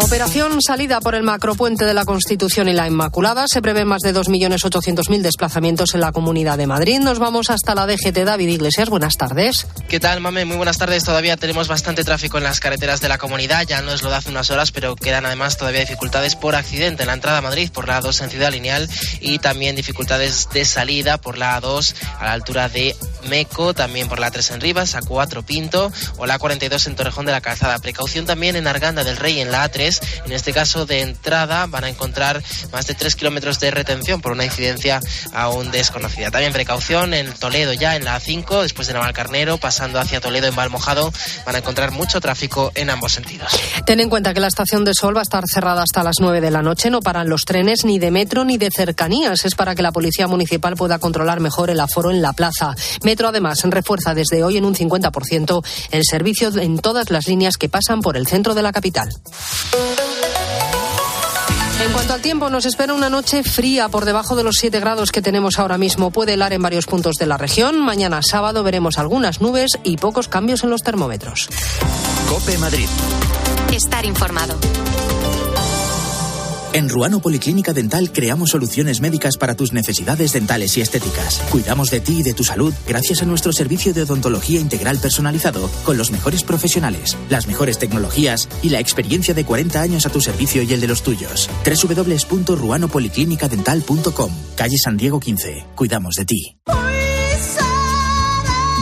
Operación 0.00 0.62
salida 0.62 1.00
por 1.00 1.16
el 1.16 1.24
macropuente 1.24 1.84
de 1.84 1.92
la 1.92 2.04
Constitución 2.04 2.68
y 2.68 2.72
la 2.72 2.86
Inmaculada. 2.86 3.48
Se 3.48 3.60
prevén 3.60 3.88
más 3.88 4.00
de 4.02 4.14
2.800.000 4.14 5.22
desplazamientos 5.22 5.92
en 5.92 6.00
la 6.00 6.12
Comunidad 6.12 6.56
de 6.56 6.68
Madrid. 6.68 7.00
Nos 7.00 7.18
vamos 7.18 7.50
hasta 7.50 7.74
la 7.74 7.84
DGT. 7.84 8.18
David 8.24 8.48
Iglesias, 8.48 8.90
buenas 8.90 9.16
tardes. 9.16 9.66
¿Qué 9.88 9.98
tal, 9.98 10.20
Mame? 10.20 10.44
Muy 10.44 10.56
buenas 10.56 10.78
tardes. 10.78 11.02
Todavía 11.02 11.36
tenemos 11.36 11.66
bastante 11.66 12.04
tráfico 12.04 12.38
en 12.38 12.44
las 12.44 12.60
carreteras 12.60 13.00
de 13.00 13.08
la 13.08 13.18
comunidad. 13.18 13.66
Ya 13.66 13.82
no 13.82 13.92
es 13.92 14.04
lo 14.04 14.10
de 14.10 14.16
hace 14.16 14.30
unas 14.30 14.50
horas, 14.52 14.70
pero 14.70 14.94
quedan 14.94 15.26
además 15.26 15.56
todavía 15.56 15.80
dificultades 15.80 16.36
por 16.36 16.54
accidente 16.54 17.02
en 17.02 17.08
la 17.08 17.14
entrada 17.14 17.38
a 17.38 17.42
Madrid 17.42 17.68
por 17.74 17.88
la 17.88 18.00
A2 18.00 18.22
en 18.22 18.30
Ciudad 18.30 18.52
Lineal 18.52 18.88
y 19.20 19.40
también 19.40 19.74
dificultades 19.74 20.48
de 20.54 20.64
salida 20.64 21.18
por 21.18 21.38
la 21.38 21.60
A2 21.60 21.94
a 22.20 22.24
la 22.24 22.32
altura 22.34 22.68
de 22.68 22.94
Meco, 23.28 23.74
también 23.74 24.08
por 24.08 24.18
la 24.18 24.30
A3 24.30 24.54
en 24.54 24.60
Rivas, 24.60 24.94
A4 24.94 25.44
Pinto 25.44 25.92
o 26.16 26.26
la 26.26 26.38
A42 26.38 26.86
en 26.86 26.96
Torrejón 26.96 27.26
de 27.26 27.32
la 27.32 27.40
Calzada. 27.40 27.78
Precaución 27.78 28.26
también 28.26 28.56
en 28.56 28.66
Arganda 28.66 29.04
del 29.04 29.16
Rey 29.16 29.40
en 29.40 29.50
la 29.50 29.68
A3 29.70 30.00
en 30.24 30.32
este 30.32 30.52
caso, 30.52 30.86
de 30.86 31.00
entrada, 31.00 31.66
van 31.66 31.84
a 31.84 31.88
encontrar 31.88 32.42
más 32.72 32.86
de 32.86 32.94
3 32.94 33.16
kilómetros 33.16 33.60
de 33.60 33.70
retención 33.70 34.20
por 34.20 34.32
una 34.32 34.44
incidencia 34.44 35.00
aún 35.32 35.70
desconocida. 35.70 36.30
También 36.30 36.52
precaución 36.52 37.14
en 37.14 37.32
Toledo, 37.32 37.72
ya 37.72 37.96
en 37.96 38.04
la 38.04 38.18
A5, 38.18 38.62
después 38.62 38.88
de 38.88 38.94
Navalcarnero, 38.94 39.58
pasando 39.58 39.98
hacia 39.98 40.20
Toledo 40.20 40.46
en 40.46 40.56
Valmojado, 40.56 41.12
van 41.46 41.54
a 41.54 41.58
encontrar 41.58 41.92
mucho 41.92 42.20
tráfico 42.20 42.72
en 42.74 42.90
ambos 42.90 43.12
sentidos. 43.12 43.52
Ten 43.86 44.00
en 44.00 44.08
cuenta 44.08 44.34
que 44.34 44.40
la 44.40 44.48
estación 44.48 44.84
de 44.84 44.94
Sol 44.94 45.16
va 45.16 45.20
a 45.20 45.22
estar 45.22 45.44
cerrada 45.46 45.82
hasta 45.82 46.02
las 46.02 46.16
9 46.20 46.40
de 46.40 46.50
la 46.50 46.62
noche. 46.62 46.90
No 46.90 47.00
paran 47.00 47.28
los 47.28 47.44
trenes 47.44 47.84
ni 47.84 47.98
de 47.98 48.10
metro 48.10 48.44
ni 48.44 48.58
de 48.58 48.70
cercanías. 48.70 49.44
Es 49.44 49.54
para 49.54 49.74
que 49.74 49.82
la 49.82 49.92
Policía 49.92 50.26
Municipal 50.26 50.74
pueda 50.74 50.98
controlar 50.98 51.40
mejor 51.40 51.70
el 51.70 51.80
aforo 51.80 52.10
en 52.10 52.22
la 52.22 52.32
plaza. 52.32 52.74
Metro, 53.08 53.28
además, 53.28 53.62
refuerza 53.64 54.12
desde 54.12 54.44
hoy 54.44 54.58
en 54.58 54.66
un 54.66 54.74
50% 54.74 55.64
el 55.92 56.02
servicio 56.04 56.50
en 56.60 56.78
todas 56.78 57.10
las 57.10 57.26
líneas 57.26 57.56
que 57.56 57.70
pasan 57.70 58.02
por 58.02 58.18
el 58.18 58.26
centro 58.26 58.54
de 58.54 58.60
la 58.60 58.70
capital. 58.70 59.08
En 61.82 61.92
cuanto 61.94 62.12
al 62.12 62.20
tiempo, 62.20 62.50
nos 62.50 62.66
espera 62.66 62.92
una 62.92 63.08
noche 63.08 63.42
fría 63.44 63.88
por 63.88 64.04
debajo 64.04 64.36
de 64.36 64.44
los 64.44 64.56
7 64.56 64.78
grados 64.78 65.10
que 65.10 65.22
tenemos 65.22 65.58
ahora 65.58 65.78
mismo. 65.78 66.10
Puede 66.10 66.34
helar 66.34 66.52
en 66.52 66.60
varios 66.60 66.84
puntos 66.84 67.16
de 67.16 67.24
la 67.24 67.38
región. 67.38 67.80
Mañana 67.80 68.20
sábado 68.22 68.62
veremos 68.62 68.98
algunas 68.98 69.40
nubes 69.40 69.70
y 69.84 69.96
pocos 69.96 70.28
cambios 70.28 70.62
en 70.62 70.68
los 70.68 70.82
termómetros. 70.82 71.48
Cope 72.28 72.58
Madrid. 72.58 72.88
Estar 73.72 74.04
informado. 74.04 74.58
En 76.72 76.88
Ruano 76.88 77.20
Policlínica 77.20 77.72
Dental 77.72 78.10
creamos 78.12 78.50
soluciones 78.50 79.00
médicas 79.00 79.36
para 79.38 79.54
tus 79.54 79.72
necesidades 79.72 80.32
dentales 80.32 80.76
y 80.76 80.82
estéticas. 80.82 81.40
Cuidamos 81.50 81.90
de 81.90 81.98
ti 82.00 82.20
y 82.20 82.22
de 82.22 82.34
tu 82.34 82.44
salud 82.44 82.72
gracias 82.86 83.22
a 83.22 83.24
nuestro 83.24 83.52
servicio 83.52 83.92
de 83.94 84.02
odontología 84.02 84.60
integral 84.60 84.98
personalizado 84.98 85.70
con 85.84 85.96
los 85.96 86.10
mejores 86.10 86.44
profesionales, 86.44 87.16
las 87.30 87.46
mejores 87.46 87.78
tecnologías 87.78 88.48
y 88.62 88.68
la 88.68 88.80
experiencia 88.80 89.32
de 89.34 89.44
40 89.44 89.80
años 89.80 90.04
a 90.06 90.10
tu 90.10 90.20
servicio 90.20 90.62
y 90.62 90.72
el 90.72 90.80
de 90.80 90.88
los 90.88 91.02
tuyos. 91.02 91.48
www.ruanopoliclinicadental.com 91.64 94.32
Calle 94.54 94.78
San 94.78 94.96
Diego 94.96 95.20
15. 95.20 95.66
Cuidamos 95.74 96.14
de 96.16 96.24
ti. 96.24 96.56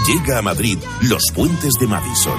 Llega 0.06 0.38
a 0.38 0.42
Madrid 0.42 0.78
Los 1.02 1.24
Puentes 1.34 1.72
de 1.80 1.88
Madison, 1.88 2.38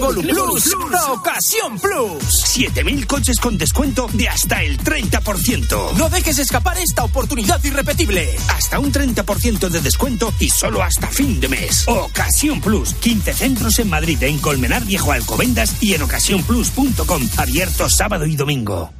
la 0.00 0.06
Revolu 0.08 0.22
Plus, 0.22 0.74
la 0.90 1.12
ocasión 1.12 1.78
Plus. 1.78 2.42
7000 2.44 3.06
coches 3.06 3.38
con 3.38 3.58
descuento 3.58 4.06
de 4.12 4.28
hasta 4.28 4.62
el 4.62 4.78
30%. 4.78 5.92
No 5.94 6.08
dejes 6.08 6.38
escapar 6.38 6.78
esta 6.78 7.04
oportunidad 7.04 7.62
irrepetible. 7.62 8.34
Hasta 8.48 8.78
un 8.78 8.92
30% 8.92 9.68
de 9.68 9.80
descuento 9.80 10.32
y 10.38 10.48
solo 10.48 10.82
hasta 10.82 11.06
fin 11.08 11.38
de 11.40 11.48
mes. 11.48 11.84
Ocasión 11.86 12.60
Plus, 12.60 12.94
15 12.94 13.32
centros 13.34 13.78
en 13.78 13.90
Madrid, 13.90 14.22
en 14.22 14.38
Colmenar 14.38 14.84
Viejo 14.84 15.12
Alcobendas 15.12 15.82
y 15.82 15.94
en 15.94 16.02
ocasiónplus.com. 16.02 17.28
Abierto 17.36 17.88
sábado 17.88 18.26
y 18.26 18.36
domingo. 18.36 18.90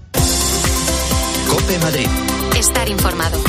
Cope 1.48 1.78
Madrid. 1.78 2.08
Estar 2.56 2.88
informado. 2.88 3.40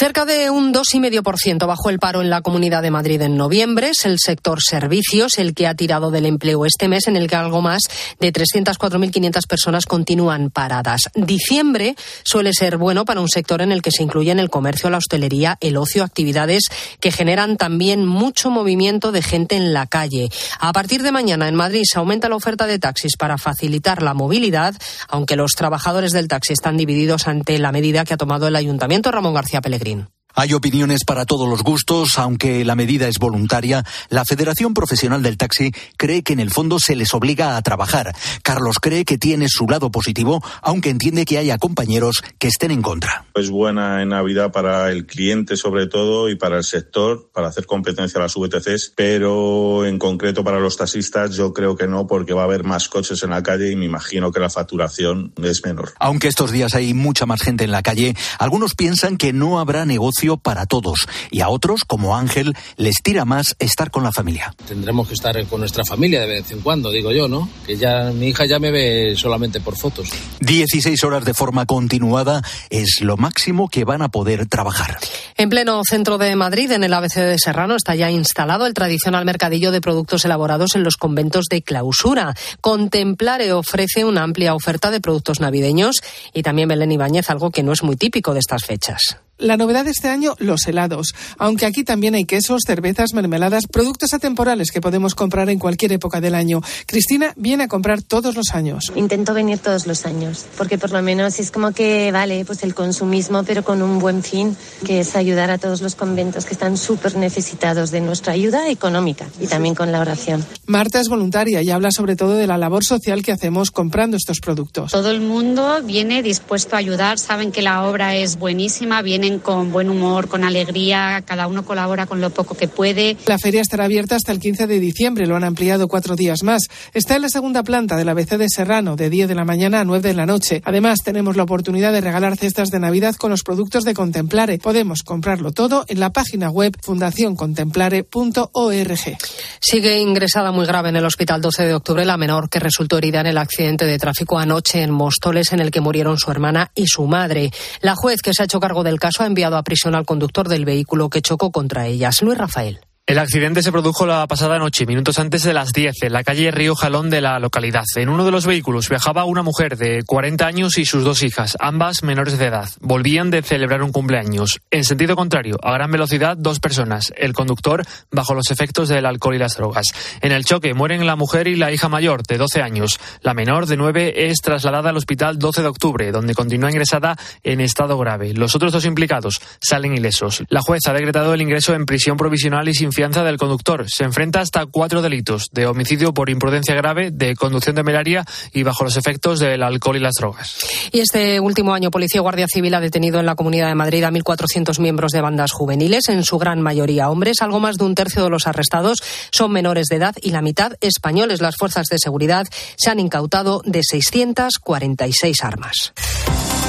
Cerca 0.00 0.24
de 0.24 0.48
un 0.48 0.72
2,5% 0.72 1.66
bajó 1.66 1.90
el 1.90 1.98
paro 1.98 2.22
en 2.22 2.30
la 2.30 2.40
Comunidad 2.40 2.80
de 2.80 2.90
Madrid 2.90 3.20
en 3.20 3.36
noviembre. 3.36 3.90
Es 3.90 4.06
el 4.06 4.18
sector 4.18 4.62
servicios 4.62 5.36
el 5.36 5.52
que 5.52 5.66
ha 5.66 5.74
tirado 5.74 6.10
del 6.10 6.24
empleo 6.24 6.64
este 6.64 6.88
mes, 6.88 7.06
en 7.06 7.18
el 7.18 7.28
que 7.28 7.36
algo 7.36 7.60
más 7.60 7.82
de 8.18 8.32
304.500 8.32 9.46
personas 9.46 9.84
continúan 9.84 10.48
paradas. 10.48 11.10
Diciembre 11.14 11.96
suele 12.24 12.54
ser 12.54 12.78
bueno 12.78 13.04
para 13.04 13.20
un 13.20 13.28
sector 13.28 13.60
en 13.60 13.72
el 13.72 13.82
que 13.82 13.90
se 13.90 14.02
incluyen 14.02 14.38
el 14.38 14.48
comercio, 14.48 14.88
la 14.88 14.96
hostelería, 14.96 15.58
el 15.60 15.76
ocio, 15.76 16.02
actividades 16.02 16.62
que 16.98 17.12
generan 17.12 17.58
también 17.58 18.06
mucho 18.06 18.48
movimiento 18.48 19.12
de 19.12 19.20
gente 19.20 19.56
en 19.56 19.74
la 19.74 19.86
calle. 19.86 20.30
A 20.60 20.72
partir 20.72 21.02
de 21.02 21.12
mañana 21.12 21.46
en 21.46 21.56
Madrid 21.56 21.82
se 21.84 21.98
aumenta 21.98 22.30
la 22.30 22.36
oferta 22.36 22.66
de 22.66 22.78
taxis 22.78 23.18
para 23.18 23.36
facilitar 23.36 24.02
la 24.02 24.14
movilidad, 24.14 24.74
aunque 25.08 25.36
los 25.36 25.52
trabajadores 25.52 26.12
del 26.12 26.26
taxi 26.26 26.54
están 26.54 26.78
divididos 26.78 27.28
ante 27.28 27.58
la 27.58 27.70
medida 27.70 28.06
que 28.06 28.14
ha 28.14 28.16
tomado 28.16 28.48
el 28.48 28.56
Ayuntamiento 28.56 29.10
Ramón 29.10 29.34
García 29.34 29.60
Berlin. 29.90 30.19
Hay 30.34 30.54
opiniones 30.54 31.04
para 31.04 31.26
todos 31.26 31.48
los 31.48 31.62
gustos, 31.62 32.18
aunque 32.18 32.64
la 32.64 32.74
medida 32.74 33.08
es 33.08 33.18
voluntaria. 33.18 33.84
La 34.08 34.24
Federación 34.24 34.74
Profesional 34.74 35.22
del 35.22 35.36
Taxi 35.36 35.72
cree 35.96 36.22
que 36.22 36.32
en 36.32 36.40
el 36.40 36.50
fondo 36.50 36.78
se 36.78 36.96
les 36.96 37.12
obliga 37.14 37.56
a 37.56 37.62
trabajar. 37.62 38.14
Carlos 38.42 38.76
cree 38.80 39.04
que 39.04 39.18
tiene 39.18 39.48
su 39.48 39.66
lado 39.66 39.90
positivo, 39.90 40.42
aunque 40.62 40.90
entiende 40.90 41.24
que 41.24 41.38
haya 41.38 41.58
compañeros 41.58 42.22
que 42.38 42.48
estén 42.48 42.70
en 42.70 42.82
contra. 42.82 43.24
Es 43.34 43.50
buena 43.50 44.02
en 44.02 44.10
Navidad 44.10 44.52
para 44.52 44.90
el 44.90 45.06
cliente 45.06 45.56
sobre 45.56 45.86
todo 45.86 46.28
y 46.28 46.36
para 46.36 46.58
el 46.58 46.64
sector, 46.64 47.30
para 47.32 47.48
hacer 47.48 47.66
competencia 47.66 48.18
a 48.18 48.22
las 48.22 48.34
VTCs, 48.34 48.92
pero 48.94 49.84
en 49.84 49.98
concreto 49.98 50.44
para 50.44 50.60
los 50.60 50.76
taxistas 50.76 51.34
yo 51.34 51.52
creo 51.52 51.76
que 51.76 51.88
no, 51.88 52.06
porque 52.06 52.34
va 52.34 52.42
a 52.42 52.44
haber 52.44 52.64
más 52.64 52.88
coches 52.88 53.22
en 53.22 53.30
la 53.30 53.42
calle 53.42 53.70
y 53.70 53.76
me 53.76 53.86
imagino 53.86 54.30
que 54.30 54.40
la 54.40 54.50
facturación 54.50 55.32
es 55.42 55.64
menor. 55.64 55.92
Aunque 55.98 56.28
estos 56.28 56.52
días 56.52 56.74
hay 56.74 56.94
mucha 56.94 57.26
más 57.26 57.42
gente 57.42 57.64
en 57.64 57.72
la 57.72 57.82
calle, 57.82 58.14
algunos 58.38 58.74
piensan 58.74 59.16
que 59.16 59.32
no 59.32 59.58
habrá 59.58 59.84
negocio 59.84 60.19
para 60.36 60.66
todos 60.66 61.06
y 61.30 61.40
a 61.40 61.48
otros, 61.48 61.84
como 61.84 62.16
Ángel, 62.16 62.54
les 62.76 63.02
tira 63.02 63.24
más 63.24 63.56
estar 63.58 63.90
con 63.90 64.02
la 64.02 64.12
familia. 64.12 64.54
Tendremos 64.66 65.08
que 65.08 65.14
estar 65.14 65.44
con 65.46 65.60
nuestra 65.60 65.84
familia 65.84 66.20
de 66.20 66.26
vez 66.26 66.50
en 66.50 66.60
cuando, 66.60 66.90
digo 66.90 67.12
yo, 67.12 67.28
¿no? 67.28 67.48
Que 67.66 67.76
ya 67.76 68.10
mi 68.12 68.28
hija 68.28 68.46
ya 68.46 68.58
me 68.58 68.70
ve 68.70 69.14
solamente 69.16 69.60
por 69.60 69.76
fotos. 69.76 70.08
16 70.40 71.02
horas 71.04 71.24
de 71.24 71.34
forma 71.34 71.66
continuada 71.66 72.42
es 72.68 73.00
lo 73.00 73.16
máximo 73.16 73.68
que 73.68 73.84
van 73.84 74.02
a 74.02 74.08
poder 74.08 74.46
trabajar. 74.46 74.98
En 75.36 75.48
pleno 75.48 75.82
centro 75.84 76.18
de 76.18 76.34
Madrid, 76.36 76.70
en 76.72 76.84
el 76.84 76.92
ABC 76.92 77.16
de 77.16 77.38
Serrano, 77.38 77.76
está 77.76 77.94
ya 77.94 78.10
instalado 78.10 78.66
el 78.66 78.74
tradicional 78.74 79.24
mercadillo 79.24 79.70
de 79.70 79.80
productos 79.80 80.24
elaborados 80.24 80.74
en 80.74 80.84
los 80.84 80.96
conventos 80.96 81.46
de 81.50 81.62
clausura. 81.62 82.34
Contemplare 82.60 83.52
ofrece 83.52 84.04
una 84.04 84.22
amplia 84.22 84.54
oferta 84.54 84.90
de 84.90 85.00
productos 85.00 85.40
navideños 85.40 86.02
y 86.34 86.42
también 86.42 86.68
Belén 86.68 86.92
Ibáñez, 86.92 87.30
algo 87.30 87.50
que 87.50 87.62
no 87.62 87.72
es 87.72 87.82
muy 87.82 87.96
típico 87.96 88.34
de 88.34 88.40
estas 88.40 88.64
fechas. 88.64 89.16
La 89.40 89.56
novedad 89.56 89.86
de 89.86 89.90
este 89.90 90.08
año, 90.08 90.34
los 90.38 90.66
helados. 90.66 91.14
Aunque 91.38 91.64
aquí 91.64 91.82
también 91.82 92.14
hay 92.14 92.26
quesos, 92.26 92.60
cervezas, 92.66 93.14
mermeladas, 93.14 93.66
productos 93.66 94.12
atemporales 94.12 94.70
que 94.70 94.82
podemos 94.82 95.14
comprar 95.14 95.48
en 95.48 95.58
cualquier 95.58 95.92
época 95.92 96.20
del 96.20 96.34
año. 96.34 96.60
Cristina 96.84 97.32
viene 97.36 97.64
a 97.64 97.68
comprar 97.68 98.02
todos 98.02 98.36
los 98.36 98.50
años. 98.50 98.92
Intento 98.94 99.32
venir 99.32 99.58
todos 99.58 99.86
los 99.86 100.04
años, 100.04 100.44
porque 100.58 100.76
por 100.76 100.90
lo 100.90 101.00
menos 101.00 101.40
es 101.40 101.50
como 101.50 101.72
que 101.72 102.12
vale, 102.12 102.44
pues 102.44 102.62
el 102.64 102.74
consumismo, 102.74 103.42
pero 103.42 103.64
con 103.64 103.80
un 103.80 103.98
buen 103.98 104.22
fin, 104.22 104.54
que 104.84 105.00
es 105.00 105.16
ayudar 105.16 105.50
a 105.50 105.56
todos 105.56 105.80
los 105.80 105.94
conventos 105.94 106.44
que 106.44 106.52
están 106.52 106.76
súper 106.76 107.16
necesitados 107.16 107.90
de 107.90 108.02
nuestra 108.02 108.34
ayuda 108.34 108.68
económica 108.68 109.26
y 109.40 109.46
también 109.46 109.74
con 109.74 109.90
la 109.90 110.00
oración. 110.00 110.44
Marta 110.66 111.00
es 111.00 111.08
voluntaria 111.08 111.62
y 111.62 111.70
habla 111.70 111.90
sobre 111.92 112.14
todo 112.14 112.34
de 112.34 112.46
la 112.46 112.58
labor 112.58 112.84
social 112.84 113.22
que 113.22 113.32
hacemos 113.32 113.70
comprando 113.70 114.18
estos 114.18 114.40
productos. 114.40 114.92
Todo 114.92 115.10
el 115.10 115.22
mundo 115.22 115.80
viene 115.82 116.22
dispuesto 116.22 116.76
a 116.76 116.78
ayudar, 116.78 117.18
saben 117.18 117.52
que 117.52 117.62
la 117.62 117.84
obra 117.84 118.16
es 118.16 118.38
buenísima, 118.38 119.00
vienen 119.00 119.29
con 119.38 119.72
buen 119.72 119.88
humor, 119.88 120.28
con 120.28 120.44
alegría, 120.44 121.22
cada 121.24 121.46
uno 121.46 121.64
colabora 121.64 122.06
con 122.06 122.20
lo 122.20 122.30
poco 122.30 122.56
que 122.56 122.68
puede. 122.68 123.16
La 123.26 123.38
feria 123.38 123.60
estará 123.60 123.84
abierta 123.84 124.16
hasta 124.16 124.32
el 124.32 124.40
15 124.40 124.66
de 124.66 124.80
diciembre, 124.80 125.26
lo 125.26 125.36
han 125.36 125.44
ampliado 125.44 125.88
cuatro 125.88 126.16
días 126.16 126.42
más. 126.42 126.68
Está 126.92 127.16
en 127.16 127.22
la 127.22 127.28
segunda 127.28 127.62
planta 127.62 127.96
de 127.96 128.04
la 128.04 128.14
BC 128.14 128.38
de 128.38 128.48
Serrano, 128.48 128.96
de 128.96 129.10
10 129.10 129.28
de 129.28 129.34
la 129.34 129.44
mañana 129.44 129.80
a 129.80 129.84
9 129.84 130.08
de 130.08 130.14
la 130.14 130.26
noche. 130.26 130.62
Además, 130.64 131.00
tenemos 131.04 131.36
la 131.36 131.44
oportunidad 131.44 131.92
de 131.92 132.00
regalar 132.00 132.36
cestas 132.36 132.70
de 132.70 132.80
Navidad 132.80 133.14
con 133.16 133.30
los 133.30 133.42
productos 133.42 133.84
de 133.84 133.94
Contemplare. 133.94 134.58
Podemos 134.58 135.02
comprarlo 135.02 135.52
todo 135.52 135.84
en 135.88 136.00
la 136.00 136.10
página 136.10 136.50
web 136.50 136.76
fundacioncontemplare.org. 136.82 139.18
Sigue 139.60 140.00
ingresada 140.00 140.52
muy 140.52 140.66
grave 140.66 140.88
en 140.88 140.96
el 140.96 141.04
hospital 141.04 141.40
12 141.40 141.66
de 141.66 141.74
octubre 141.74 142.04
la 142.04 142.16
menor 142.16 142.48
que 142.48 142.60
resultó 142.60 142.98
herida 142.98 143.20
en 143.20 143.26
el 143.26 143.38
accidente 143.38 143.84
de 143.84 143.98
tráfico 143.98 144.38
anoche 144.38 144.82
en 144.82 144.90
Móstoles, 144.90 145.52
en 145.52 145.60
el 145.60 145.70
que 145.70 145.80
murieron 145.80 146.18
su 146.18 146.30
hermana 146.30 146.70
y 146.74 146.86
su 146.86 147.06
madre. 147.06 147.50
La 147.80 147.94
juez 147.94 148.22
que 148.22 148.32
se 148.32 148.42
ha 148.42 148.44
hecho 148.46 148.60
cargo 148.60 148.82
del 148.82 148.98
caso 148.98 149.19
ha 149.20 149.26
enviado 149.26 149.56
a 149.56 149.62
prisión 149.62 149.94
al 149.94 150.06
conductor 150.06 150.48
del 150.48 150.64
vehículo 150.64 151.10
que 151.10 151.22
chocó 151.22 151.50
contra 151.50 151.86
ellas. 151.86 152.22
Luis 152.22 152.38
Rafael. 152.38 152.80
El 153.10 153.18
accidente 153.18 153.60
se 153.60 153.72
produjo 153.72 154.06
la 154.06 154.24
pasada 154.28 154.56
noche, 154.60 154.86
minutos 154.86 155.18
antes 155.18 155.42
de 155.42 155.52
las 155.52 155.72
10, 155.72 156.04
en 156.04 156.12
la 156.12 156.22
calle 156.22 156.52
Río 156.52 156.76
Jalón 156.76 157.10
de 157.10 157.20
la 157.20 157.40
localidad. 157.40 157.82
En 157.96 158.08
uno 158.08 158.24
de 158.24 158.30
los 158.30 158.46
vehículos 158.46 158.88
viajaba 158.88 159.24
una 159.24 159.42
mujer 159.42 159.76
de 159.76 160.04
40 160.04 160.46
años 160.46 160.78
y 160.78 160.84
sus 160.84 161.02
dos 161.02 161.24
hijas, 161.24 161.56
ambas 161.58 162.04
menores 162.04 162.38
de 162.38 162.46
edad. 162.46 162.68
Volvían 162.78 163.32
de 163.32 163.42
celebrar 163.42 163.82
un 163.82 163.90
cumpleaños. 163.90 164.60
En 164.70 164.84
sentido 164.84 165.16
contrario, 165.16 165.56
a 165.60 165.72
gran 165.72 165.90
velocidad, 165.90 166.36
dos 166.36 166.60
personas. 166.60 167.12
El 167.16 167.32
conductor 167.32 167.84
bajo 168.12 168.32
los 168.32 168.52
efectos 168.52 168.88
del 168.88 169.04
alcohol 169.04 169.34
y 169.34 169.38
las 169.38 169.56
drogas. 169.56 169.86
En 170.20 170.30
el 170.30 170.44
choque 170.44 170.72
mueren 170.72 171.04
la 171.04 171.16
mujer 171.16 171.48
y 171.48 171.56
la 171.56 171.72
hija 171.72 171.88
mayor, 171.88 172.22
de 172.22 172.38
12 172.38 172.62
años. 172.62 173.00
La 173.22 173.34
menor, 173.34 173.66
de 173.66 173.76
9, 173.76 174.30
es 174.30 174.38
trasladada 174.40 174.90
al 174.90 174.96
hospital 174.96 175.36
12 175.36 175.62
de 175.62 175.68
octubre, 175.68 176.12
donde 176.12 176.36
continúa 176.36 176.70
ingresada 176.70 177.16
en 177.42 177.60
estado 177.60 177.98
grave. 177.98 178.34
Los 178.34 178.54
otros 178.54 178.72
dos 178.72 178.84
implicados 178.84 179.40
salen 179.60 179.96
ilesos. 179.96 180.44
La 180.48 180.60
juez 180.60 180.82
ha 180.86 180.92
decretado 180.92 181.34
el 181.34 181.42
ingreso 181.42 181.74
en 181.74 181.86
prisión 181.86 182.16
provisional 182.16 182.68
y 182.68 182.74
sin 182.74 182.92
fianza 183.00 183.24
del 183.24 183.38
conductor. 183.38 183.86
Se 183.88 184.04
enfrenta 184.04 184.42
hasta 184.42 184.66
cuatro 184.66 185.00
delitos 185.00 185.48
de 185.52 185.64
homicidio 185.64 186.12
por 186.12 186.28
imprudencia 186.28 186.74
grave, 186.74 187.10
de 187.10 187.34
conducción 187.34 187.74
temeraria 187.74 188.26
y 188.52 188.62
bajo 188.62 188.84
los 188.84 188.98
efectos 188.98 189.38
del 189.38 189.62
alcohol 189.62 189.96
y 189.96 190.00
las 190.00 190.16
drogas. 190.18 190.58
Y 190.92 191.00
este 191.00 191.40
último 191.40 191.72
año, 191.72 191.90
Policía 191.90 192.18
y 192.18 192.20
Guardia 192.20 192.46
Civil 192.46 192.74
ha 192.74 192.80
detenido 192.80 193.18
en 193.18 193.24
la 193.24 193.36
Comunidad 193.36 193.68
de 193.68 193.74
Madrid 193.74 194.04
a 194.04 194.10
1.400 194.10 194.78
miembros 194.80 195.12
de 195.12 195.22
bandas 195.22 195.52
juveniles, 195.52 196.10
en 196.10 196.24
su 196.24 196.36
gran 196.36 196.60
mayoría 196.60 197.08
hombres. 197.08 197.40
Algo 197.40 197.58
más 197.58 197.78
de 197.78 197.84
un 197.84 197.94
tercio 197.94 198.22
de 198.22 198.28
los 198.28 198.46
arrestados 198.46 199.02
son 199.30 199.50
menores 199.50 199.86
de 199.86 199.96
edad 199.96 200.14
y 200.20 200.32
la 200.32 200.42
mitad 200.42 200.74
españoles. 200.82 201.40
Las 201.40 201.56
fuerzas 201.56 201.86
de 201.86 201.96
seguridad 201.98 202.46
se 202.76 202.90
han 202.90 203.00
incautado 203.00 203.62
de 203.64 203.80
646 203.82 205.42
armas. 205.42 205.94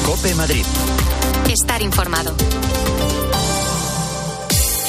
Cope 0.05 0.33
Madrid. 0.35 0.63
Estar 1.49 1.81
informado. 1.81 2.33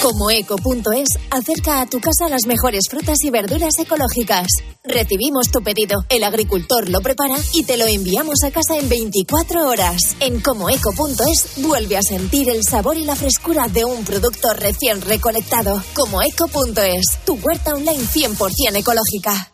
Como 0.03 0.33
eco.es 0.33 1.11
acerca 1.31 1.81
a 1.81 1.87
tu 1.87 2.01
casa 2.01 2.29
las 2.29 2.45
mejores 2.45 2.87
frutas 2.91 3.19
y 3.23 3.31
verduras 3.31 3.79
ecológicas. 3.79 4.49
Recibimos 4.83 5.47
tu 5.53 5.62
pedido, 5.62 6.03
el 6.09 6.25
agricultor 6.25 6.88
lo 6.88 7.01
prepara 7.01 7.37
y 7.55 7.62
te 7.62 7.77
lo 7.77 7.87
enviamos 7.87 8.43
a 8.45 8.51
casa 8.51 8.77
en 8.79 8.88
24 8.88 9.69
horas. 9.69 10.17
En 10.19 10.41
comoeco.es 10.41 11.62
vuelve 11.62 11.97
a 11.97 12.03
sentir 12.03 12.51
el 12.51 12.65
sabor 12.69 12.97
y 12.97 13.05
la 13.05 13.15
frescura 13.15 13.69
de 13.69 13.85
un 13.85 14.05
producto 14.05 14.53
recién 14.55 15.01
recolectado. 15.03 15.81
Como 15.95 16.21
eco.es, 16.21 17.25
tu 17.25 17.35
huerta 17.35 17.73
online 17.73 18.01
100% 18.01 18.75
ecológica. 18.75 19.53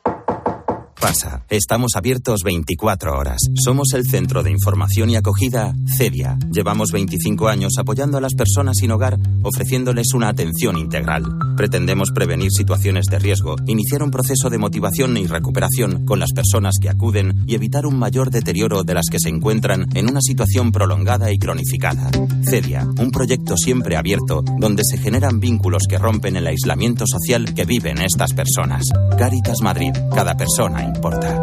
Pasa, 1.00 1.44
estamos 1.48 1.92
abiertos 1.94 2.40
24 2.44 3.16
horas. 3.16 3.38
Somos 3.54 3.92
el 3.94 4.04
centro 4.04 4.42
de 4.42 4.50
información 4.50 5.10
y 5.10 5.16
acogida 5.16 5.72
CEDIA. 5.96 6.36
Llevamos 6.50 6.90
25 6.90 7.46
años 7.46 7.74
apoyando 7.78 8.18
a 8.18 8.20
las 8.20 8.34
personas 8.34 8.78
sin 8.78 8.90
hogar, 8.90 9.16
ofreciéndoles 9.44 10.12
una 10.14 10.28
atención 10.28 10.76
integral. 10.76 11.22
Pretendemos 11.56 12.10
prevenir 12.12 12.50
situaciones 12.50 13.06
de 13.06 13.20
riesgo, 13.20 13.54
iniciar 13.66 14.02
un 14.02 14.10
proceso 14.10 14.50
de 14.50 14.58
motivación 14.58 15.16
y 15.16 15.28
recuperación 15.28 16.04
con 16.04 16.18
las 16.18 16.32
personas 16.32 16.78
que 16.80 16.88
acuden 16.88 17.44
y 17.46 17.54
evitar 17.54 17.86
un 17.86 17.96
mayor 17.96 18.30
deterioro 18.30 18.82
de 18.82 18.94
las 18.94 19.06
que 19.08 19.20
se 19.20 19.28
encuentran 19.28 19.86
en 19.94 20.10
una 20.10 20.20
situación 20.20 20.72
prolongada 20.72 21.30
y 21.30 21.38
cronificada. 21.38 22.10
CEDIA, 22.44 22.88
un 22.98 23.12
proyecto 23.12 23.56
siempre 23.56 23.96
abierto 23.96 24.42
donde 24.58 24.82
se 24.82 24.98
generan 24.98 25.38
vínculos 25.38 25.84
que 25.88 25.98
rompen 25.98 26.36
el 26.36 26.48
aislamiento 26.48 27.04
social 27.06 27.54
que 27.54 27.64
viven 27.64 27.98
estas 27.98 28.32
personas. 28.32 28.82
Caritas 29.16 29.60
Madrid, 29.62 29.92
cada 30.12 30.36
persona 30.36 30.87
importa. 30.88 31.42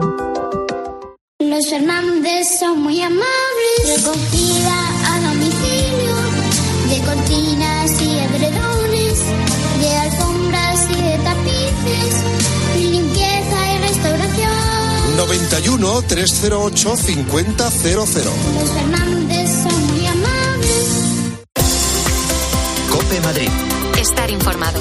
Los 1.39 1.69
Fernández 1.69 2.60
son 2.60 2.81
muy 2.81 3.01
amables. 3.01 3.97
Recogida 3.97 4.77
a 5.12 5.19
domicilio 5.29 6.15
de 6.89 6.97
cortinas 7.05 8.01
y 8.01 8.17
edredones, 8.19 9.19
de 9.81 9.95
alfombras 9.97 10.79
y 10.89 11.01
de 11.01 11.17
tapices, 11.19 12.13
limpieza 12.79 13.73
y 13.73 13.77
restauración. 13.88 15.17
91 15.17 16.01
308 16.08 16.97
5000. 16.97 17.45
Los 17.58 18.69
Fernández 18.71 19.49
son 19.63 19.88
muy 19.93 20.08
amables. 20.08 20.88
Cope 22.91 23.21
Madrid. 23.21 23.49
Estar 23.99 24.29
informado. 24.29 24.79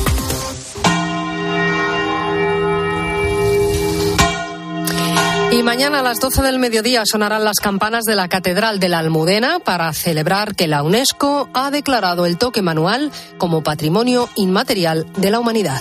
Y 5.54 5.62
mañana 5.62 6.00
a 6.00 6.02
las 6.02 6.18
12 6.18 6.42
del 6.42 6.58
mediodía 6.58 7.04
sonarán 7.06 7.44
las 7.44 7.60
campanas 7.60 8.02
de 8.02 8.16
la 8.16 8.26
Catedral 8.26 8.80
de 8.80 8.88
la 8.88 8.98
Almudena 8.98 9.60
para 9.60 9.92
celebrar 9.92 10.56
que 10.56 10.66
la 10.66 10.82
UNESCO 10.82 11.48
ha 11.54 11.70
declarado 11.70 12.26
el 12.26 12.38
toque 12.38 12.60
manual 12.60 13.12
como 13.38 13.62
patrimonio 13.62 14.28
inmaterial 14.34 15.06
de 15.16 15.30
la 15.30 15.38
humanidad. 15.38 15.80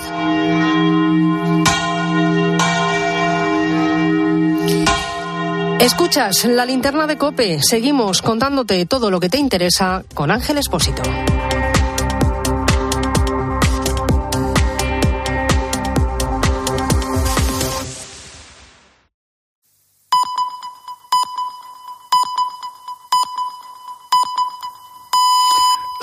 Escuchas 5.79 6.45
la 6.45 6.67
linterna 6.67 7.07
de 7.07 7.17
Cope. 7.17 7.59
Seguimos 7.63 8.21
contándote 8.21 8.85
todo 8.85 9.09
lo 9.09 9.19
que 9.19 9.29
te 9.29 9.39
interesa 9.39 10.03
con 10.13 10.29
Ángel 10.29 10.59
Espósito. 10.59 11.01